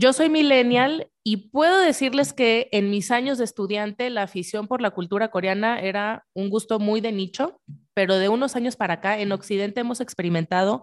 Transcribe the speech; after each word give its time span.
Yo 0.00 0.12
soy 0.12 0.28
millennial 0.28 1.10
y 1.24 1.48
puedo 1.48 1.76
decirles 1.80 2.32
que 2.32 2.68
en 2.70 2.88
mis 2.88 3.10
años 3.10 3.36
de 3.36 3.42
estudiante 3.42 4.10
la 4.10 4.22
afición 4.22 4.68
por 4.68 4.80
la 4.80 4.92
cultura 4.92 5.32
coreana 5.32 5.80
era 5.80 6.24
un 6.34 6.50
gusto 6.50 6.78
muy 6.78 7.00
de 7.00 7.10
nicho, 7.10 7.60
pero 7.94 8.14
de 8.14 8.28
unos 8.28 8.54
años 8.54 8.76
para 8.76 8.94
acá 8.94 9.18
en 9.18 9.32
Occidente 9.32 9.80
hemos 9.80 10.00
experimentado 10.00 10.82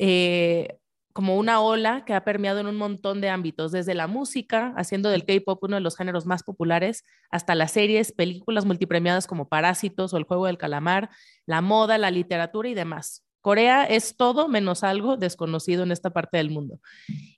eh, 0.00 0.80
como 1.12 1.36
una 1.38 1.60
ola 1.60 2.04
que 2.04 2.12
ha 2.12 2.24
permeado 2.24 2.58
en 2.58 2.66
un 2.66 2.74
montón 2.74 3.20
de 3.20 3.28
ámbitos, 3.28 3.70
desde 3.70 3.94
la 3.94 4.08
música, 4.08 4.74
haciendo 4.76 5.10
del 5.10 5.24
K-pop 5.24 5.62
uno 5.62 5.76
de 5.76 5.82
los 5.82 5.96
géneros 5.96 6.26
más 6.26 6.42
populares, 6.42 7.04
hasta 7.30 7.54
las 7.54 7.70
series, 7.70 8.10
películas 8.10 8.64
multipremiadas 8.64 9.28
como 9.28 9.48
Parásitos 9.48 10.12
o 10.12 10.16
El 10.16 10.24
Juego 10.24 10.46
del 10.46 10.58
Calamar, 10.58 11.10
la 11.46 11.60
moda, 11.60 11.98
la 11.98 12.10
literatura 12.10 12.68
y 12.68 12.74
demás. 12.74 13.22
Corea 13.40 13.84
es 13.84 14.16
todo 14.16 14.48
menos 14.48 14.84
algo 14.84 15.16
desconocido 15.16 15.82
en 15.82 15.92
esta 15.92 16.10
parte 16.10 16.36
del 16.36 16.50
mundo. 16.50 16.80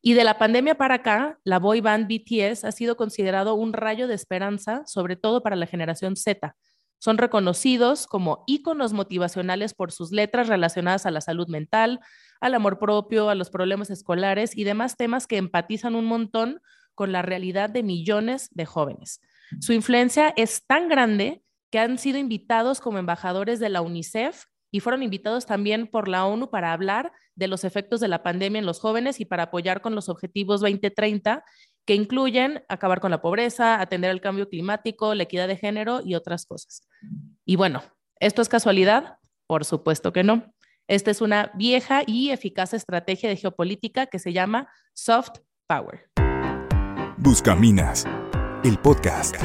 Y 0.02 0.14
de 0.14 0.24
la 0.24 0.38
pandemia 0.38 0.74
para 0.74 0.96
acá, 0.96 1.38
la 1.44 1.58
boy 1.58 1.80
band 1.80 2.08
BTS 2.08 2.64
ha 2.64 2.72
sido 2.72 2.96
considerado 2.96 3.54
un 3.54 3.72
rayo 3.72 4.08
de 4.08 4.14
esperanza, 4.14 4.82
sobre 4.86 5.16
todo 5.16 5.42
para 5.42 5.56
la 5.56 5.66
generación 5.66 6.16
Z. 6.16 6.56
Son 6.98 7.18
reconocidos 7.18 8.06
como 8.06 8.44
íconos 8.46 8.92
motivacionales 8.92 9.74
por 9.74 9.92
sus 9.92 10.12
letras 10.12 10.48
relacionadas 10.48 11.06
a 11.06 11.10
la 11.10 11.20
salud 11.20 11.48
mental, 11.48 12.00
al 12.40 12.54
amor 12.54 12.78
propio, 12.78 13.28
a 13.28 13.34
los 13.34 13.50
problemas 13.50 13.90
escolares 13.90 14.56
y 14.56 14.64
demás 14.64 14.96
temas 14.96 15.26
que 15.26 15.36
empatizan 15.36 15.94
un 15.94 16.04
montón 16.04 16.60
con 16.94 17.12
la 17.12 17.22
realidad 17.22 17.70
de 17.70 17.82
millones 17.82 18.50
de 18.52 18.66
jóvenes. 18.66 19.20
Su 19.60 19.72
influencia 19.72 20.32
es 20.36 20.64
tan 20.66 20.88
grande 20.88 21.42
que 21.70 21.78
han 21.78 21.98
sido 21.98 22.18
invitados 22.18 22.80
como 22.80 22.98
embajadores 22.98 23.58
de 23.58 23.68
la 23.68 23.80
UNICEF 23.80 24.44
y 24.72 24.80
fueron 24.80 25.04
invitados 25.04 25.46
también 25.46 25.86
por 25.86 26.08
la 26.08 26.26
ONU 26.26 26.50
para 26.50 26.72
hablar 26.72 27.12
de 27.36 27.46
los 27.46 27.62
efectos 27.62 28.00
de 28.00 28.08
la 28.08 28.22
pandemia 28.22 28.58
en 28.58 28.66
los 28.66 28.80
jóvenes 28.80 29.20
y 29.20 29.24
para 29.24 29.44
apoyar 29.44 29.82
con 29.82 29.94
los 29.94 30.08
objetivos 30.08 30.60
2030 30.62 31.44
que 31.84 31.94
incluyen 31.94 32.64
acabar 32.68 33.00
con 33.00 33.10
la 33.10 33.20
pobreza, 33.20 33.80
atender 33.80 34.10
el 34.10 34.20
cambio 34.20 34.48
climático, 34.48 35.14
la 35.14 35.24
equidad 35.24 35.46
de 35.46 35.56
género 35.56 36.00
y 36.04 36.14
otras 36.14 36.46
cosas. 36.46 36.88
Y 37.44 37.56
bueno, 37.56 37.82
¿esto 38.18 38.40
es 38.40 38.48
casualidad? 38.48 39.18
Por 39.46 39.64
supuesto 39.64 40.12
que 40.12 40.24
no. 40.24 40.54
Esta 40.88 41.10
es 41.10 41.20
una 41.20 41.52
vieja 41.54 42.02
y 42.06 42.30
eficaz 42.30 42.74
estrategia 42.74 43.28
de 43.28 43.36
geopolítica 43.36 44.06
que 44.06 44.18
se 44.18 44.32
llama 44.32 44.68
soft 44.94 45.40
power. 45.66 46.08
Buscaminas, 47.18 48.06
el 48.64 48.78
podcast. 48.78 49.36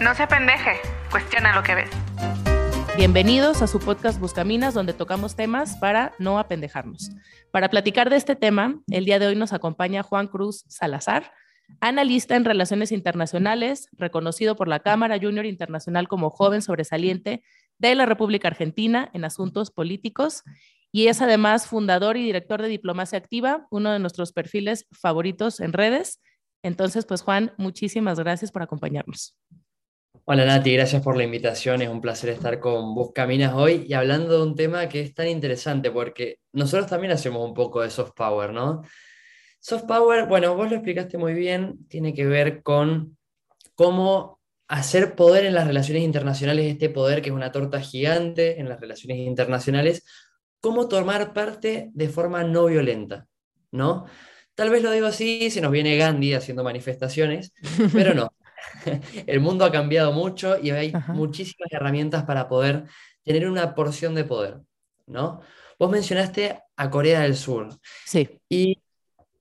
No 0.00 0.14
se 0.14 0.26
pendeje, 0.26 0.72
cuestiona 1.10 1.54
lo 1.54 1.62
que 1.62 1.74
ves. 1.74 2.53
Bienvenidos 2.96 3.60
a 3.60 3.66
su 3.66 3.80
podcast 3.80 4.20
Buscaminas, 4.20 4.72
donde 4.72 4.92
tocamos 4.92 5.34
temas 5.34 5.76
para 5.78 6.14
no 6.20 6.38
apendejarnos. 6.38 7.10
Para 7.50 7.68
platicar 7.68 8.08
de 8.08 8.14
este 8.14 8.36
tema, 8.36 8.80
el 8.86 9.04
día 9.04 9.18
de 9.18 9.26
hoy 9.26 9.34
nos 9.34 9.52
acompaña 9.52 10.04
Juan 10.04 10.28
Cruz 10.28 10.64
Salazar, 10.68 11.32
analista 11.80 12.36
en 12.36 12.44
relaciones 12.44 12.92
internacionales, 12.92 13.88
reconocido 13.94 14.54
por 14.54 14.68
la 14.68 14.78
Cámara 14.78 15.18
Junior 15.20 15.44
Internacional 15.44 16.06
como 16.06 16.30
joven 16.30 16.62
sobresaliente 16.62 17.42
de 17.78 17.96
la 17.96 18.06
República 18.06 18.46
Argentina 18.46 19.10
en 19.12 19.24
asuntos 19.24 19.72
políticos 19.72 20.44
y 20.92 21.08
es 21.08 21.20
además 21.20 21.66
fundador 21.66 22.16
y 22.16 22.22
director 22.22 22.62
de 22.62 22.68
Diplomacia 22.68 23.18
Activa, 23.18 23.66
uno 23.72 23.90
de 23.90 23.98
nuestros 23.98 24.32
perfiles 24.32 24.86
favoritos 24.92 25.58
en 25.58 25.72
redes. 25.72 26.20
Entonces, 26.62 27.06
pues 27.06 27.22
Juan, 27.22 27.52
muchísimas 27.56 28.20
gracias 28.20 28.52
por 28.52 28.62
acompañarnos. 28.62 29.36
Hola 30.22 30.44
Nati, 30.46 30.72
gracias 30.72 31.02
por 31.02 31.16
la 31.16 31.24
invitación. 31.24 31.82
Es 31.82 31.88
un 31.88 32.00
placer 32.00 32.30
estar 32.30 32.58
con 32.60 32.94
vos 32.94 33.10
Caminas 33.12 33.52
hoy 33.54 33.84
y 33.86 33.94
hablando 33.94 34.38
de 34.38 34.42
un 34.42 34.54
tema 34.54 34.88
que 34.88 35.00
es 35.00 35.14
tan 35.14 35.28
interesante 35.28 35.90
porque 35.90 36.38
nosotros 36.52 36.88
también 36.88 37.12
hacemos 37.12 37.46
un 37.46 37.52
poco 37.52 37.82
de 37.82 37.90
soft 37.90 38.12
power, 38.16 38.52
¿no? 38.52 38.82
Soft 39.60 39.84
power, 39.84 40.26
bueno, 40.26 40.56
vos 40.56 40.70
lo 40.70 40.76
explicaste 40.76 41.18
muy 41.18 41.34
bien, 41.34 41.86
tiene 41.88 42.14
que 42.14 42.26
ver 42.26 42.62
con 42.62 43.18
cómo 43.74 44.40
hacer 44.68 45.14
poder 45.14 45.44
en 45.44 45.54
las 45.54 45.66
relaciones 45.66 46.04
internacionales, 46.04 46.66
este 46.72 46.88
poder 46.88 47.20
que 47.20 47.28
es 47.28 47.34
una 47.34 47.52
torta 47.52 47.80
gigante 47.80 48.60
en 48.60 48.68
las 48.68 48.80
relaciones 48.80 49.18
internacionales, 49.18 50.04
cómo 50.60 50.88
tomar 50.88 51.34
parte 51.34 51.90
de 51.92 52.08
forma 52.08 52.44
no 52.44 52.66
violenta, 52.66 53.26
¿no? 53.72 54.06
Tal 54.54 54.70
vez 54.70 54.82
lo 54.82 54.90
digo 54.92 55.06
así, 55.06 55.50
se 55.50 55.60
nos 55.60 55.72
viene 55.72 55.96
Gandhi 55.96 56.34
haciendo 56.34 56.64
manifestaciones, 56.64 57.52
pero 57.92 58.14
no. 58.14 58.32
el 59.26 59.40
mundo 59.40 59.64
ha 59.64 59.72
cambiado 59.72 60.12
mucho 60.12 60.58
y 60.60 60.70
hay 60.70 60.92
muchísimas 61.08 61.70
herramientas 61.72 62.24
para 62.24 62.48
poder 62.48 62.84
tener 63.22 63.48
una 63.48 63.74
porción 63.74 64.14
de 64.14 64.24
poder, 64.24 64.60
¿no? 65.06 65.40
Vos 65.78 65.90
mencionaste 65.90 66.60
a 66.76 66.90
Corea 66.90 67.20
del 67.20 67.36
Sur. 67.36 67.68
Sí. 68.04 68.28
Y 68.48 68.82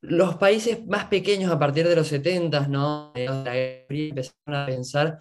los 0.01 0.35
países 0.35 0.85
más 0.85 1.06
pequeños 1.06 1.51
a 1.51 1.59
partir 1.59 1.88
de 1.88 1.95
los 1.95 2.07
70, 2.07 2.67
¿no? 2.67 3.13
Empezaron 3.16 4.56
a 4.56 4.66
pensar 4.66 5.19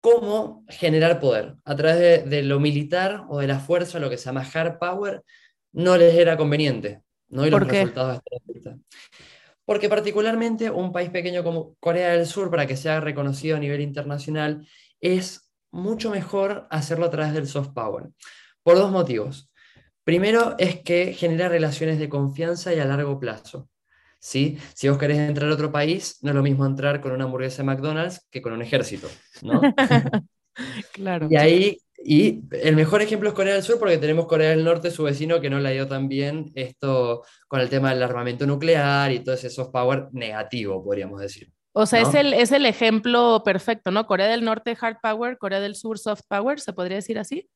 cómo 0.00 0.64
generar 0.68 1.20
poder. 1.20 1.54
A 1.64 1.76
través 1.76 2.28
de, 2.28 2.42
lo 2.42 2.60
militar 2.60 3.24
o 3.28 3.38
de 3.38 3.46
la 3.46 3.60
fuerza, 3.60 3.98
lo 3.98 4.10
que 4.10 4.16
se 4.16 4.26
llama 4.26 4.46
hard 4.52 4.78
power, 4.78 5.22
no 5.72 5.96
les 5.96 6.14
era 6.14 6.36
conveniente. 6.36 7.02
¿no? 7.28 7.46
Y 7.46 7.50
los 7.50 7.60
¿Por 7.60 7.68
qué? 7.68 7.80
resultados 7.80 8.20
porque 9.68 9.90
particularmente 9.90 10.70
un 10.70 10.92
país 10.92 11.10
pequeño 11.10 11.44
como 11.44 11.74
Corea 11.78 12.12
del 12.12 12.24
Sur, 12.24 12.50
para 12.50 12.66
que 12.66 12.74
sea 12.74 13.00
reconocido 13.00 13.54
a 13.54 13.60
nivel 13.60 13.82
internacional, 13.82 14.66
es 14.98 15.52
mucho 15.70 16.10
mejor 16.10 16.66
hacerlo 16.70 17.04
a 17.04 17.10
través 17.10 17.34
del 17.34 17.46
soft 17.46 17.74
power. 17.74 18.04
Por 18.62 18.76
dos 18.76 18.90
motivos. 18.90 19.52
Primero 20.04 20.54
es 20.56 20.80
que 20.80 21.12
genera 21.12 21.50
relaciones 21.50 21.98
de 21.98 22.08
confianza 22.08 22.72
y 22.72 22.78
a 22.78 22.86
largo 22.86 23.20
plazo. 23.20 23.68
¿sí? 24.18 24.56
Si 24.72 24.88
vos 24.88 24.96
querés 24.96 25.18
entrar 25.18 25.50
a 25.50 25.54
otro 25.54 25.70
país, 25.70 26.16
no 26.22 26.30
es 26.30 26.34
lo 26.34 26.42
mismo 26.42 26.64
entrar 26.64 27.02
con 27.02 27.12
una 27.12 27.24
hamburguesa 27.24 27.58
de 27.58 27.66
McDonald's 27.66 28.26
que 28.30 28.40
con 28.40 28.54
un 28.54 28.62
ejército. 28.62 29.06
¿no? 29.42 29.60
claro. 30.94 31.28
Y 31.30 31.36
ahí 31.36 31.78
y 32.04 32.44
el 32.52 32.76
mejor 32.76 33.02
ejemplo 33.02 33.28
es 33.28 33.34
Corea 33.34 33.54
del 33.54 33.62
Sur 33.62 33.78
porque 33.78 33.98
tenemos 33.98 34.26
Corea 34.26 34.50
del 34.50 34.64
Norte, 34.64 34.90
su 34.90 35.02
vecino, 35.02 35.40
que 35.40 35.50
no 35.50 35.58
le 35.58 35.68
ha 35.68 35.74
ido 35.74 35.88
tan 35.88 36.08
bien 36.08 36.52
esto 36.54 37.24
con 37.48 37.60
el 37.60 37.68
tema 37.68 37.90
del 37.90 38.02
armamento 38.02 38.46
nuclear 38.46 39.10
y 39.10 39.20
todo 39.20 39.34
ese 39.34 39.50
soft 39.50 39.70
power 39.72 40.08
negativo, 40.12 40.82
podríamos 40.82 41.20
decir. 41.20 41.50
O 41.72 41.86
sea, 41.86 42.00
es, 42.00 42.14
el, 42.14 42.34
es 42.34 42.52
el 42.52 42.66
ejemplo 42.66 43.42
perfecto, 43.44 43.90
¿no? 43.90 44.06
Corea 44.06 44.28
del 44.28 44.44
Norte, 44.44 44.76
hard 44.80 44.98
power, 45.02 45.38
Corea 45.38 45.60
del 45.60 45.74
Sur, 45.74 45.98
soft 45.98 46.22
power, 46.28 46.60
¿se 46.60 46.72
podría 46.72 46.96
decir 46.96 47.18
así? 47.18 47.48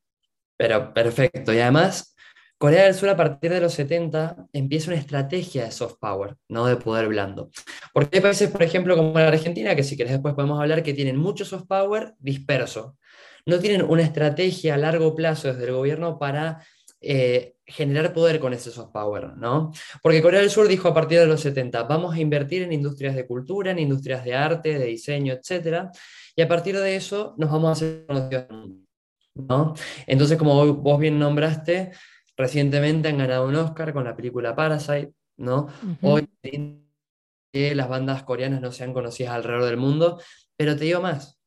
Pero 0.57 0.93
perfecto. 0.93 1.53
Y 1.53 1.59
además, 1.59 2.15
Corea 2.57 2.83
del 2.83 2.93
Sur 2.93 3.09
a 3.09 3.17
partir 3.17 3.51
de 3.51 3.59
los 3.59 3.73
70 3.73 4.47
empieza 4.53 4.91
una 4.91 4.99
estrategia 4.99 5.65
de 5.65 5.71
soft 5.71 5.95
power, 5.99 6.35
no 6.47 6.65
de 6.67 6.75
poder 6.75 7.07
blando. 7.07 7.49
Porque 7.93 8.17
hay 8.17 8.21
países, 8.21 8.49
por 8.49 8.63
ejemplo, 8.63 8.95
como 8.95 9.17
la 9.17 9.27
Argentina, 9.27 9.75
que 9.75 9.83
si 9.83 9.97
querés 9.97 10.13
después 10.13 10.35
podemos 10.35 10.59
hablar, 10.59 10.83
que 10.83 10.93
tienen 10.93 11.17
mucho 11.17 11.43
soft 11.43 11.65
power 11.67 12.13
disperso 12.19 12.97
no 13.45 13.59
tienen 13.59 13.83
una 13.83 14.03
estrategia 14.03 14.75
a 14.75 14.77
largo 14.77 15.15
plazo 15.15 15.49
desde 15.49 15.65
el 15.65 15.73
gobierno 15.73 16.17
para 16.17 16.63
eh, 17.01 17.55
generar 17.65 18.13
poder 18.13 18.39
con 18.39 18.53
ese 18.53 18.71
soft 18.71 18.91
power, 18.91 19.35
¿no? 19.37 19.71
Porque 20.01 20.21
Corea 20.21 20.39
del 20.41 20.49
Sur 20.49 20.67
dijo 20.67 20.87
a 20.87 20.93
partir 20.93 21.19
de 21.19 21.25
los 21.25 21.41
70, 21.41 21.83
vamos 21.83 22.15
a 22.15 22.19
invertir 22.19 22.63
en 22.63 22.71
industrias 22.73 23.15
de 23.15 23.25
cultura, 23.25 23.71
en 23.71 23.79
industrias 23.79 24.23
de 24.23 24.35
arte, 24.35 24.79
de 24.79 24.85
diseño, 24.85 25.33
etc. 25.33 25.89
Y 26.35 26.41
a 26.41 26.47
partir 26.47 26.77
de 26.77 26.95
eso 26.95 27.35
nos 27.37 27.51
vamos 27.51 27.69
a 27.69 27.71
hacer 27.73 28.05
conocidos 28.05 28.45
¿no? 29.35 29.73
Entonces, 30.05 30.37
como 30.37 30.73
vos 30.75 30.99
bien 30.99 31.17
nombraste, 31.19 31.91
recientemente 32.37 33.09
han 33.09 33.17
ganado 33.17 33.47
un 33.47 33.55
Oscar 33.55 33.93
con 33.93 34.03
la 34.03 34.15
película 34.15 34.55
Parasite, 34.55 35.13
¿no? 35.37 35.67
Hoy 36.01 36.29
las 37.51 37.89
bandas 37.89 38.23
coreanas 38.23 38.61
no 38.61 38.71
sean 38.71 38.93
conocidas 38.93 39.33
alrededor 39.33 39.65
del 39.65 39.77
mundo, 39.77 40.19
pero 40.55 40.75
te 40.75 40.85
digo 40.85 41.01
más, 41.01 41.39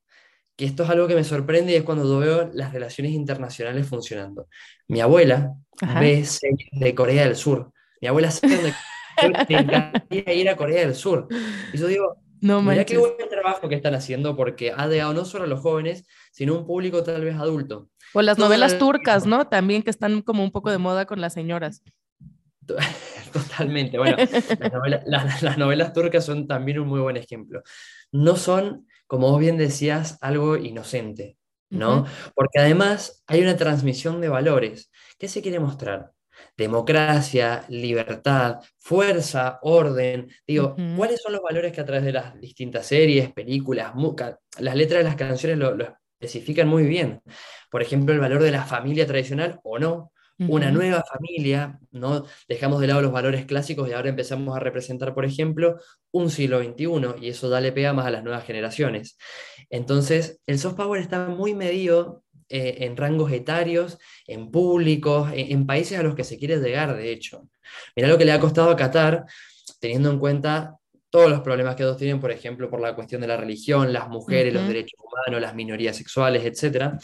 que 0.56 0.64
esto 0.64 0.84
es 0.84 0.90
algo 0.90 1.06
que 1.06 1.14
me 1.14 1.24
sorprende 1.24 1.72
y 1.72 1.76
es 1.76 1.82
cuando 1.82 2.04
yo 2.04 2.18
veo 2.18 2.50
las 2.54 2.72
relaciones 2.72 3.12
internacionales 3.12 3.86
funcionando. 3.86 4.48
Mi 4.88 5.00
abuela 5.00 5.52
ve 6.00 6.24
series 6.24 6.70
de 6.72 6.94
Corea 6.94 7.24
del 7.24 7.36
Sur. 7.36 7.72
Mi 8.00 8.08
abuela 8.08 8.30
sabe 8.30 8.74
me 9.48 9.58
encantaría 9.58 10.32
ir 10.32 10.48
a 10.48 10.56
Corea 10.56 10.80
del 10.80 10.94
Sur. 10.94 11.28
Y 11.72 11.78
yo 11.78 11.86
digo, 11.86 12.16
no 12.40 12.62
mira 12.62 12.84
qué 12.84 12.96
buen 12.96 13.16
trabajo 13.28 13.68
que 13.68 13.74
están 13.74 13.94
haciendo 13.94 14.34
porque 14.34 14.72
ha 14.72 14.86
llegado 14.86 15.12
no 15.12 15.24
solo 15.24 15.44
a 15.44 15.46
los 15.46 15.60
jóvenes, 15.60 16.06
sino 16.32 16.54
a 16.54 16.58
un 16.58 16.66
público 16.66 17.02
tal 17.02 17.22
vez 17.22 17.36
adulto. 17.36 17.88
O 18.14 18.22
las 18.22 18.38
novelas 18.38 18.78
turcas, 18.78 19.26
¿no? 19.26 19.48
También 19.48 19.82
que 19.82 19.90
están 19.90 20.22
como 20.22 20.42
un 20.42 20.50
poco 20.50 20.70
de 20.70 20.78
moda 20.78 21.04
con 21.04 21.20
las 21.20 21.34
señoras. 21.34 21.82
Totalmente. 23.32 23.98
Bueno, 23.98 24.16
las, 25.06 25.42
las 25.42 25.58
novelas 25.58 25.92
turcas 25.92 26.24
son 26.24 26.46
también 26.46 26.78
un 26.78 26.88
muy 26.88 27.00
buen 27.00 27.16
ejemplo. 27.16 27.62
No 28.12 28.36
son 28.36 28.86
como 29.06 29.30
vos 29.30 29.40
bien 29.40 29.56
decías, 29.56 30.18
algo 30.20 30.56
inocente, 30.56 31.36
¿no? 31.70 32.06
Porque 32.34 32.58
además 32.60 33.22
hay 33.26 33.42
una 33.42 33.56
transmisión 33.56 34.20
de 34.20 34.28
valores. 34.28 34.90
¿Qué 35.18 35.28
se 35.28 35.42
quiere 35.42 35.60
mostrar? 35.60 36.12
Democracia, 36.56 37.64
libertad, 37.68 38.56
fuerza, 38.78 39.58
orden. 39.62 40.28
Digo, 40.46 40.76
¿cuáles 40.96 41.20
son 41.22 41.32
los 41.32 41.42
valores 41.42 41.72
que 41.72 41.80
a 41.80 41.84
través 41.84 42.04
de 42.04 42.12
las 42.12 42.38
distintas 42.40 42.86
series, 42.86 43.32
películas, 43.32 43.92
las 44.58 44.76
letras 44.76 44.98
de 44.98 45.04
las 45.04 45.16
canciones 45.16 45.58
lo, 45.58 45.74
lo 45.74 45.96
especifican 46.18 46.68
muy 46.68 46.84
bien? 46.84 47.20
Por 47.70 47.82
ejemplo, 47.82 48.14
el 48.14 48.20
valor 48.20 48.42
de 48.42 48.50
la 48.50 48.64
familia 48.64 49.06
tradicional 49.06 49.60
o 49.62 49.78
no, 49.78 50.12
una 50.38 50.70
nueva 50.70 51.02
familia, 51.02 51.78
¿no? 51.92 52.24
Dejamos 52.48 52.80
de 52.80 52.86
lado 52.86 53.00
los 53.00 53.12
valores 53.12 53.46
clásicos 53.46 53.88
y 53.88 53.92
ahora 53.92 54.10
empezamos 54.10 54.56
a 54.56 54.60
representar, 54.60 55.14
por 55.14 55.24
ejemplo, 55.24 55.78
un 56.10 56.30
siglo 56.30 56.62
XXI 56.62 57.24
y 57.24 57.28
eso 57.28 57.48
da 57.48 57.60
le 57.60 57.72
pega 57.72 57.92
más 57.92 58.06
a 58.06 58.10
las 58.10 58.22
nuevas 58.22 58.44
generaciones. 58.44 59.16
Entonces, 59.70 60.40
el 60.46 60.58
soft 60.58 60.76
power 60.76 61.00
está 61.00 61.28
muy 61.28 61.54
medido 61.54 62.22
eh, 62.48 62.78
en 62.80 62.96
rangos 62.96 63.32
etarios, 63.32 63.98
en 64.26 64.50
públicos, 64.50 65.30
en, 65.32 65.52
en 65.52 65.66
países 65.66 65.98
a 65.98 66.02
los 66.02 66.14
que 66.14 66.24
se 66.24 66.38
quiere 66.38 66.58
llegar, 66.58 66.96
de 66.96 67.10
hecho. 67.10 67.48
Mirá 67.96 68.08
lo 68.08 68.18
que 68.18 68.24
le 68.24 68.32
ha 68.32 68.40
costado 68.40 68.70
a 68.70 68.76
Qatar, 68.76 69.24
teniendo 69.80 70.10
en 70.10 70.18
cuenta 70.18 70.76
todos 71.10 71.30
los 71.30 71.40
problemas 71.40 71.76
que 71.76 71.82
ellos 71.82 71.96
tienen, 71.96 72.20
por 72.20 72.30
ejemplo, 72.30 72.68
por 72.68 72.80
la 72.80 72.94
cuestión 72.94 73.20
de 73.20 73.26
la 73.26 73.36
religión, 73.36 73.92
las 73.92 74.08
mujeres, 74.08 74.52
los 74.52 74.66
derechos 74.66 75.00
humanos, 75.00 75.40
las 75.40 75.54
minorías 75.54 75.96
sexuales, 75.96 76.44
etcétera, 76.44 76.98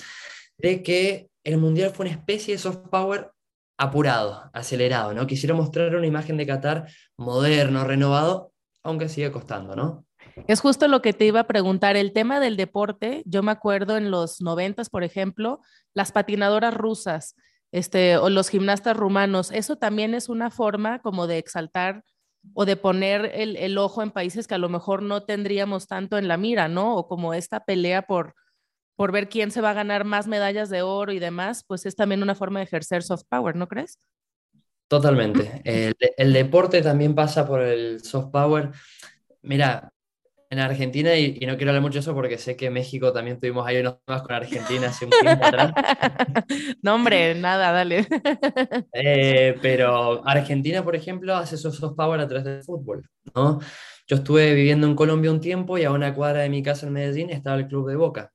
de 0.63 0.83
que 0.83 1.29
el 1.45 1.59
Mundial 1.59 1.91
fue 1.91 2.07
una 2.07 2.15
especie 2.15 2.55
de 2.55 2.59
soft 2.59 2.89
power 2.89 3.33
apurado, 3.77 4.49
acelerado, 4.53 5.13
¿no? 5.13 5.27
Quisiera 5.27 5.55
mostrar 5.55 5.95
una 5.97 6.07
imagen 6.07 6.37
de 6.37 6.47
Qatar 6.47 6.89
moderno, 7.17 7.85
renovado, 7.85 8.53
aunque 8.85 9.09
sigue 9.09 9.33
costando, 9.33 9.75
¿no? 9.75 10.07
Es 10.47 10.61
justo 10.61 10.87
lo 10.87 11.03
que 11.03 11.13
te 11.13 11.27
iba 11.27 11.41
a 11.41 11.47
preguntar. 11.47 11.97
El 11.97 12.13
tema 12.13 12.39
del 12.39 12.57
deporte, 12.57 13.23
yo 13.27 13.43
me 13.43 13.51
acuerdo 13.51 13.97
en 13.97 14.11
los 14.11 14.41
noventas, 14.41 14.89
por 14.89 15.03
ejemplo, 15.03 15.61
las 15.95 16.13
patinadoras 16.13 16.73
rusas, 16.73 17.35
este, 17.73 18.17
o 18.17 18.31
los 18.31 18.49
gimnastas 18.49 18.97
rumanos, 18.97 19.51
eso 19.51 19.77
también 19.77 20.15
es 20.15 20.29
una 20.29 20.51
forma 20.51 21.01
como 21.01 21.27
de 21.27 21.39
exaltar 21.39 22.05
o 22.55 22.65
de 22.65 22.77
poner 22.77 23.33
el, 23.35 23.57
el 23.57 23.79
ojo 23.79 24.03
en 24.03 24.11
países 24.11 24.47
que 24.47 24.55
a 24.55 24.59
lo 24.59 24.69
mejor 24.69 25.03
no 25.03 25.25
tendríamos 25.25 25.87
tanto 25.87 26.19
en 26.19 26.29
la 26.29 26.37
mira, 26.37 26.69
¿no? 26.69 26.97
O 26.97 27.09
como 27.09 27.35
esta 27.35 27.65
pelea 27.65 28.03
por, 28.03 28.35
por 29.03 29.11
ver 29.11 29.29
quién 29.29 29.51
se 29.51 29.61
va 29.61 29.71
a 29.71 29.75
ganar 29.75 30.05
más 30.05 30.29
medallas 30.29 30.71
de 30.71 30.83
oro 30.83 31.11
y 31.11 31.19
demás, 31.19 31.65
pues 31.67 31.87
es 31.87 31.97
también 31.97 32.23
una 32.23 32.37
forma 32.37 32.61
de 32.61 32.67
ejercer 32.67 33.03
soft 33.03 33.25
power, 33.29 33.57
¿no 33.57 33.67
crees? 33.67 33.99
Totalmente. 34.87 35.61
El, 35.65 35.97
el 36.17 36.33
deporte 36.33 36.83
también 36.83 37.13
pasa 37.13 37.45
por 37.45 37.63
el 37.63 38.01
soft 38.05 38.31
power. 38.31 38.71
Mira, 39.43 39.93
en 40.51 40.61
Argentina, 40.61 41.17
y, 41.17 41.37
y 41.41 41.47
no 41.47 41.57
quiero 41.57 41.71
hablar 41.71 41.83
mucho 41.83 41.95
de 41.95 41.99
eso 42.03 42.15
porque 42.15 42.39
sé 42.39 42.57
que 42.57 42.71
México 42.71 43.13
también 43.13 43.41
tuvimos 43.41 43.67
ahí 43.67 43.81
unos 43.81 43.99
temas 44.07 44.23
con 44.23 44.37
Argentina 44.37 44.87
hace 44.87 45.07
un 45.07 45.11
tiempo 45.11 45.47
atrás. 45.47 45.73
no, 46.83 46.95
hombre, 46.95 47.35
nada, 47.35 47.73
dale. 47.73 48.07
Eh, 48.93 49.59
pero 49.61 50.25
Argentina, 50.25 50.85
por 50.85 50.95
ejemplo, 50.95 51.35
hace 51.35 51.57
esos 51.57 51.75
soft 51.75 51.97
power 51.97 52.21
a 52.21 52.29
través 52.29 52.45
del 52.45 52.63
fútbol, 52.63 53.05
¿no? 53.35 53.59
Yo 54.07 54.15
estuve 54.15 54.55
viviendo 54.55 54.87
en 54.87 54.95
Colombia 54.95 55.33
un 55.33 55.41
tiempo 55.41 55.77
y 55.77 55.83
a 55.83 55.91
una 55.91 56.15
cuadra 56.15 56.43
de 56.43 56.51
mi 56.51 56.63
casa 56.63 56.87
en 56.87 56.93
Medellín 56.93 57.31
estaba 57.31 57.57
el 57.57 57.67
club 57.67 57.89
de 57.89 57.97
Boca, 57.97 58.31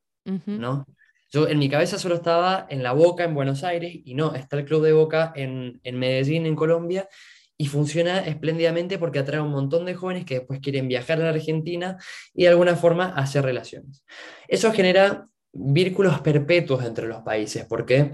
¿no? 0.45 0.85
Yo 1.29 1.47
en 1.47 1.59
mi 1.59 1.69
cabeza 1.69 1.97
solo 1.99 2.15
estaba 2.15 2.67
en 2.69 2.83
la 2.83 2.93
Boca, 2.93 3.23
en 3.23 3.33
Buenos 3.33 3.63
Aires, 3.63 3.93
y 4.05 4.13
no, 4.15 4.33
está 4.33 4.57
el 4.57 4.65
club 4.65 4.83
de 4.83 4.93
Boca 4.93 5.33
en, 5.35 5.79
en 5.83 5.99
Medellín, 5.99 6.45
en 6.45 6.55
Colombia, 6.55 7.09
y 7.57 7.67
funciona 7.67 8.19
espléndidamente 8.19 8.99
porque 8.99 9.19
atrae 9.19 9.39
a 9.39 9.43
un 9.43 9.51
montón 9.51 9.85
de 9.85 9.95
jóvenes 9.95 10.25
que 10.25 10.35
después 10.35 10.59
quieren 10.59 10.87
viajar 10.87 11.19
a 11.19 11.23
la 11.23 11.29
Argentina 11.31 11.97
y 12.33 12.43
de 12.43 12.49
alguna 12.49 12.75
forma 12.75 13.07
hacer 13.15 13.43
relaciones. 13.43 14.03
Eso 14.47 14.71
genera 14.71 15.27
vínculos 15.51 16.21
perpetuos 16.21 16.85
entre 16.85 17.07
los 17.07 17.23
países, 17.23 17.65
porque, 17.65 18.11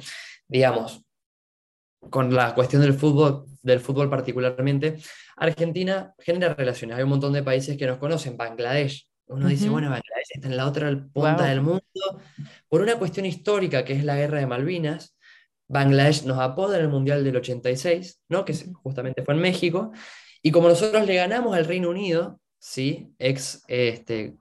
digamos, 0.47 1.05
con 2.09 2.33
la 2.33 2.55
cuestión 2.55 2.81
del 2.81 2.93
fútbol, 2.93 3.45
del 3.61 3.79
fútbol 3.79 4.09
particularmente, 4.09 4.97
Argentina 5.35 6.13
genera 6.19 6.53
relaciones. 6.53 6.97
Hay 6.97 7.03
un 7.03 7.09
montón 7.09 7.33
de 7.33 7.43
países 7.43 7.77
que 7.77 7.87
nos 7.87 7.97
conocen, 7.97 8.37
Bangladesh. 8.37 9.07
Uno 9.27 9.47
dice, 9.47 9.69
bueno, 9.69 9.89
Bangladesh 9.89 10.31
está 10.35 10.47
en 10.47 10.57
la 10.57 10.67
otra 10.67 10.89
punta 11.13 11.45
del 11.45 11.61
mundo. 11.61 11.81
Por 12.67 12.81
una 12.81 12.97
cuestión 12.97 13.25
histórica 13.25 13.83
que 13.85 13.93
es 13.93 14.03
la 14.03 14.15
guerra 14.15 14.39
de 14.39 14.47
Malvinas, 14.47 15.17
Bangladesh 15.67 16.23
nos 16.25 16.39
apoda 16.39 16.77
en 16.77 16.83
el 16.83 16.89
Mundial 16.89 17.23
del 17.23 17.37
86, 17.37 18.21
¿no? 18.29 18.45
que 18.45 18.53
justamente 18.73 19.23
fue 19.23 19.33
en 19.33 19.41
México, 19.41 19.91
y 20.41 20.51
como 20.51 20.67
nosotros 20.67 21.05
le 21.07 21.15
ganamos 21.15 21.55
al 21.55 21.65
Reino 21.65 21.89
Unido, 21.89 22.39
¿sí? 22.59 23.13
ex, 23.17 23.63
este, 23.67 24.35